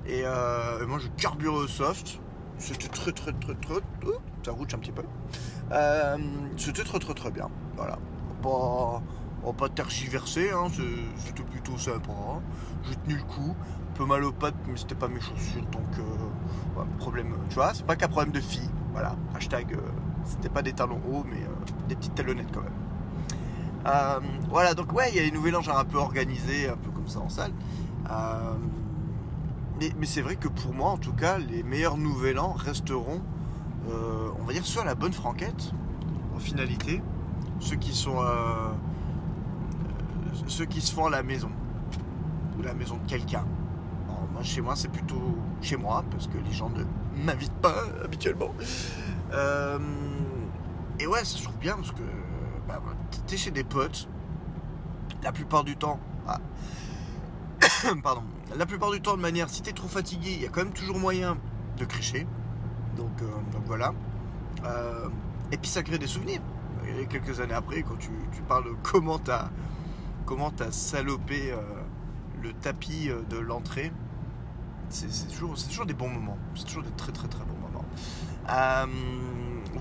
Et 0.07 0.21
euh, 0.23 0.85
moi 0.87 0.99
je 0.99 1.07
carburais 1.21 1.57
au 1.57 1.67
soft. 1.67 2.19
C'était 2.57 2.87
très 2.87 3.11
très 3.11 3.31
très 3.33 3.53
très... 3.55 3.75
Ouh, 3.75 4.13
ça 4.43 4.51
rouge 4.51 4.67
un 4.73 4.77
petit 4.79 4.91
peu. 4.91 5.03
Euh, 5.71 6.17
C'était 6.57 6.83
très 6.83 6.99
très 6.99 7.13
très 7.13 7.31
bien. 7.31 7.49
Voilà. 7.75 7.97
Pas, 8.41 9.01
on 9.43 9.47
va 9.47 9.53
pas 9.53 9.69
tergiverser, 9.69 10.51
hein, 10.51 10.67
c'était 11.17 11.43
plutôt 11.43 11.77
sympa. 11.77 12.11
hein. 12.11 12.41
J'ai 12.83 12.95
tenu 12.95 13.15
le 13.15 13.23
coup. 13.23 13.55
Peu 13.99 14.05
mal 14.05 14.23
aux 14.23 14.31
pattes, 14.31 14.55
mais 14.65 14.77
c'était 14.77 14.95
pas 14.95 15.09
mes 15.09 15.19
chaussures, 15.19 15.65
donc 15.73 15.83
euh, 15.99 16.83
problème. 16.99 17.33
Tu 17.49 17.55
vois, 17.55 17.73
c'est 17.73 17.85
pas 17.85 17.97
qu'un 17.97 18.07
problème 18.07 18.31
de 18.31 18.39
fille. 18.39 18.69
Voilà. 18.93 19.17
Hashtag, 19.35 19.73
euh, 19.73 19.77
c'était 20.23 20.47
pas 20.47 20.61
des 20.61 20.71
talons 20.71 21.01
hauts, 21.11 21.25
mais 21.29 21.41
euh, 21.43 21.87
des 21.89 21.97
petites 21.97 22.15
talonnettes 22.15 22.47
quand 22.53 22.61
même. 22.61 22.71
Euh, 23.87 24.19
voilà, 24.49 24.73
donc 24.73 24.93
ouais, 24.93 25.09
il 25.09 25.17
y 25.17 25.19
a 25.19 25.23
les 25.23 25.31
nouvel 25.31 25.53
an 25.57 25.61
genre 25.61 25.77
un 25.77 25.83
peu 25.83 25.97
organisés, 25.97 26.69
un 26.69 26.77
peu 26.77 26.89
comme 26.91 27.09
ça 27.09 27.19
en 27.19 27.27
salle. 27.27 27.51
Euh, 28.09 28.53
mais 29.81 29.91
mais 29.99 30.05
c'est 30.05 30.21
vrai 30.21 30.37
que 30.37 30.47
pour 30.47 30.73
moi, 30.73 30.91
en 30.91 30.97
tout 30.97 31.11
cas, 31.11 31.37
les 31.37 31.61
meilleurs 31.63 31.97
nouvel 31.97 32.39
an 32.39 32.53
resteront, 32.53 33.21
euh, 33.89 34.29
on 34.39 34.45
va 34.45 34.53
dire, 34.53 34.65
soit 34.65 34.85
la 34.85 34.95
bonne 34.95 35.11
franquette, 35.11 35.73
en 36.33 36.39
finalité, 36.39 37.01
ceux 37.59 37.75
qui 37.75 37.93
sont, 37.93 38.21
euh, 38.21 38.23
euh, 38.23 38.71
ceux 40.47 40.65
qui 40.65 40.79
se 40.79 40.93
font 40.93 41.07
à 41.07 41.09
la 41.09 41.21
maison, 41.21 41.51
ou 42.57 42.61
la 42.61 42.73
maison 42.73 42.95
de 42.95 43.05
quelqu'un. 43.05 43.43
Chez 44.41 44.61
moi, 44.61 44.75
c'est 44.75 44.87
plutôt 44.87 45.37
chez 45.61 45.75
moi, 45.75 46.03
parce 46.11 46.27
que 46.27 46.37
les 46.37 46.53
gens 46.53 46.69
ne 46.69 46.83
m'invitent 47.23 47.61
pas 47.61 47.83
habituellement. 48.03 48.53
Euh, 49.33 49.79
et 50.99 51.07
ouais, 51.07 51.19
ça 51.19 51.37
se 51.37 51.43
trouve 51.43 51.57
bien, 51.57 51.75
parce 51.75 51.91
que 51.91 52.03
bah, 52.67 52.81
t'es 53.27 53.37
chez 53.37 53.51
des 53.51 53.63
potes, 53.63 54.07
la 55.23 55.31
plupart 55.31 55.63
du 55.63 55.75
temps, 55.75 55.99
ah, 56.27 56.39
pardon, 58.03 58.23
la 58.55 58.65
plupart 58.65 58.91
du 58.91 59.01
temps 59.01 59.17
de 59.17 59.21
manière, 59.21 59.49
si 59.49 59.61
t'es 59.61 59.73
trop 59.73 59.87
fatigué, 59.87 60.31
il 60.31 60.41
y 60.41 60.45
a 60.45 60.49
quand 60.49 60.63
même 60.63 60.73
toujours 60.73 60.99
moyen 60.99 61.37
de 61.77 61.85
crécher. 61.85 62.25
Donc, 62.95 63.21
euh, 63.21 63.27
voilà. 63.65 63.93
Euh, 64.65 65.07
et 65.51 65.57
puis 65.57 65.69
ça 65.69 65.83
crée 65.83 65.97
des 65.97 66.07
souvenirs. 66.07 66.41
Quelques 67.09 67.39
années 67.39 67.53
après, 67.53 67.83
quand 67.83 67.97
tu, 67.99 68.09
tu 68.31 68.41
parles 68.41 68.65
comment 68.81 69.19
t'as 69.19 69.49
t'as 70.57 70.71
salopé 70.71 71.53
le 72.41 72.53
tapis 72.53 73.09
de 73.29 73.37
l'entrée, 73.37 73.91
c'est 74.89 75.27
toujours, 75.27 75.85
des 75.85 75.93
bons 75.93 76.09
moments. 76.09 76.37
C'est 76.55 76.65
toujours 76.65 76.83
des 76.83 76.91
très 76.91 77.11
très 77.11 77.27
très 77.27 77.43
bons 77.45 77.57
moments. 77.67 77.85
Euh, 78.49 78.85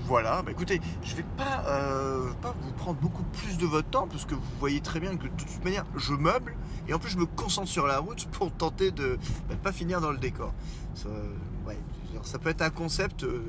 voilà, 0.05 0.41
bah 0.43 0.51
écoutez, 0.51 0.79
je 1.03 1.15
vais 1.15 1.25
pas, 1.37 1.63
euh, 1.67 2.31
pas 2.41 2.53
vous 2.61 2.71
prendre 2.73 2.99
beaucoup 2.99 3.23
plus 3.23 3.57
de 3.57 3.65
votre 3.65 3.89
temps 3.89 4.07
parce 4.07 4.25
que 4.25 4.35
vous 4.35 4.41
voyez 4.59 4.81
très 4.81 4.99
bien 4.99 5.17
que 5.17 5.23
de 5.23 5.29
toute 5.35 5.63
manière 5.63 5.85
je 5.95 6.13
meuble 6.13 6.55
et 6.87 6.93
en 6.93 6.99
plus 6.99 7.09
je 7.09 7.17
me 7.17 7.25
concentre 7.25 7.67
sur 7.67 7.87
la 7.87 7.99
route 7.99 8.27
pour 8.31 8.51
tenter 8.51 8.91
de 8.91 9.17
ne 9.49 9.55
pas 9.55 9.71
finir 9.71 10.01
dans 10.01 10.11
le 10.11 10.17
décor. 10.17 10.53
Ça, 10.95 11.09
je 11.67 11.73
ça 12.29 12.39
peut 12.39 12.49
être 12.49 12.61
un 12.61 12.69
concept. 12.69 13.23
euh, 13.23 13.41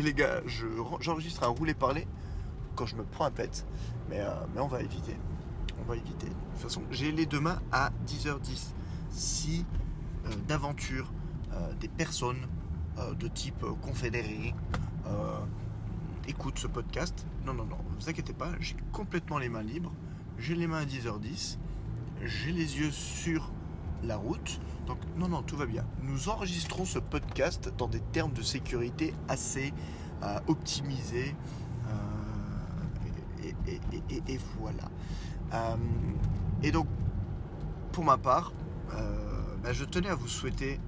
les 0.00 0.12
gars, 0.14 0.40
je- 0.46 0.66
j'enregistre 1.00 1.44
un 1.44 1.48
roulé-parler 1.48 2.06
quand 2.74 2.86
je 2.86 2.96
me 2.96 3.04
prends 3.04 3.26
un 3.26 3.30
pet, 3.30 3.66
mais, 4.08 4.20
mais 4.54 4.60
on 4.60 4.66
va 4.66 4.80
éviter. 4.80 5.16
On 5.80 5.88
va 5.88 5.96
éviter. 5.96 6.26
De 6.26 6.32
toute 6.32 6.62
façon, 6.62 6.82
j'ai 6.90 7.12
les 7.12 7.26
demain 7.26 7.60
à 7.70 7.90
10h10. 8.06 8.72
Si 9.10 9.64
euh, 10.26 10.34
d'aventure 10.48 11.12
euh, 11.52 11.72
des 11.80 11.88
personnes 11.88 12.46
euh, 12.98 13.14
de 13.14 13.28
type 13.28 13.64
confédéré 13.80 14.54
écoutent 16.28 16.58
ce 16.58 16.68
podcast, 16.68 17.26
non, 17.44 17.52
non, 17.52 17.64
non, 17.64 17.76
ne 17.90 18.00
vous 18.00 18.08
inquiétez 18.08 18.32
pas, 18.32 18.52
j'ai 18.60 18.76
complètement 18.92 19.38
les 19.38 19.48
mains 19.48 19.62
libres. 19.62 19.92
J'ai 20.38 20.54
les 20.54 20.68
mains 20.68 20.82
à 20.82 20.84
10h10. 20.84 21.58
J'ai 22.22 22.52
les 22.52 22.78
yeux 22.78 22.92
sur 22.92 23.50
la 24.04 24.16
route. 24.16 24.60
Donc, 24.86 24.98
non, 25.18 25.28
non, 25.28 25.42
tout 25.42 25.56
va 25.56 25.66
bien. 25.66 25.84
Nous 26.00 26.28
enregistrons 26.28 26.84
ce 26.84 27.00
podcast 27.00 27.72
dans 27.76 27.88
des 27.88 28.00
termes 28.00 28.32
de 28.32 28.42
sécurité 28.42 29.12
assez 29.28 29.74
optimisés. 30.46 31.34
Et, 33.66 34.38
voilà. 34.60 34.88
Et 36.62 36.70
donc, 36.70 36.86
pour 37.90 38.04
ma 38.04 38.16
part, 38.16 38.52
bah, 39.62 39.72
je 39.72 39.84
tenais 39.84 40.08
à 40.08 40.14
vous 40.14 40.28
souhaiter 40.28 40.80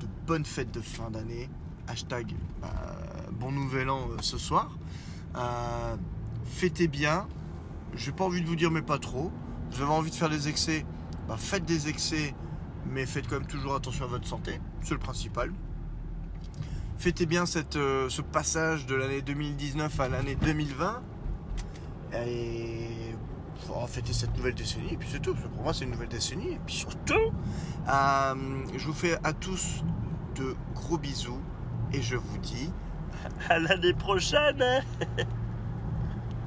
de 0.00 0.06
bonnes 0.26 0.44
fêtes 0.44 0.72
de 0.72 0.80
fin 0.80 1.10
d'année. 1.10 1.48
Hashtag 1.86 2.34
bah, 2.60 2.72
bon 3.32 3.52
nouvel 3.52 3.90
an 3.90 4.08
euh, 4.10 4.16
ce 4.20 4.38
soir. 4.38 4.76
Euh, 5.36 5.96
fêtez 6.44 6.88
bien. 6.88 7.26
J'ai 7.94 8.12
pas 8.12 8.24
envie 8.24 8.40
de 8.40 8.46
vous 8.46 8.56
dire, 8.56 8.70
mais 8.70 8.82
pas 8.82 8.98
trop. 8.98 9.30
Vous 9.70 9.82
avez 9.82 9.92
envie 9.92 10.10
de 10.10 10.14
faire 10.14 10.30
des 10.30 10.48
excès, 10.48 10.84
bah, 11.28 11.36
faites 11.38 11.64
des 11.64 11.88
excès, 11.88 12.34
mais 12.90 13.06
faites 13.06 13.26
quand 13.28 13.38
même 13.38 13.46
toujours 13.46 13.74
attention 13.74 14.04
à 14.04 14.08
votre 14.08 14.26
santé. 14.26 14.60
C'est 14.82 14.94
le 14.94 15.00
principal. 15.00 15.52
Fêtez 16.98 17.26
bien 17.26 17.44
cette, 17.44 17.76
euh, 17.76 18.08
ce 18.08 18.22
passage 18.22 18.86
de 18.86 18.94
l'année 18.94 19.20
2019 19.20 20.00
à 20.00 20.08
l'année 20.08 20.36
2020. 20.36 21.02
Et 22.26 23.03
oh, 23.70 23.86
fêtez 23.86 24.12
cette 24.12 24.36
nouvelle 24.36 24.54
décennie, 24.54 24.92
et 24.92 24.96
puis 24.96 25.08
c'est 25.10 25.20
tout. 25.20 25.32
Parce 25.32 25.44
que 25.44 25.50
Pour 25.50 25.62
moi, 25.62 25.74
c'est 25.74 25.84
une 25.84 25.90
nouvelle 25.90 26.08
décennie. 26.08 26.52
Et 26.52 26.60
puis 26.66 26.74
surtout, 26.74 27.32
euh, 27.88 28.34
je 28.76 28.86
vous 28.86 28.92
fais 28.92 29.16
à 29.24 29.32
tous 29.32 29.82
de 30.36 30.54
gros 30.74 30.98
bisous. 30.98 31.40
Et 31.92 32.02
je 32.02 32.16
vous 32.16 32.38
dis 32.38 32.70
à 33.48 33.58
l'année 33.58 33.94
prochaine 33.94 34.62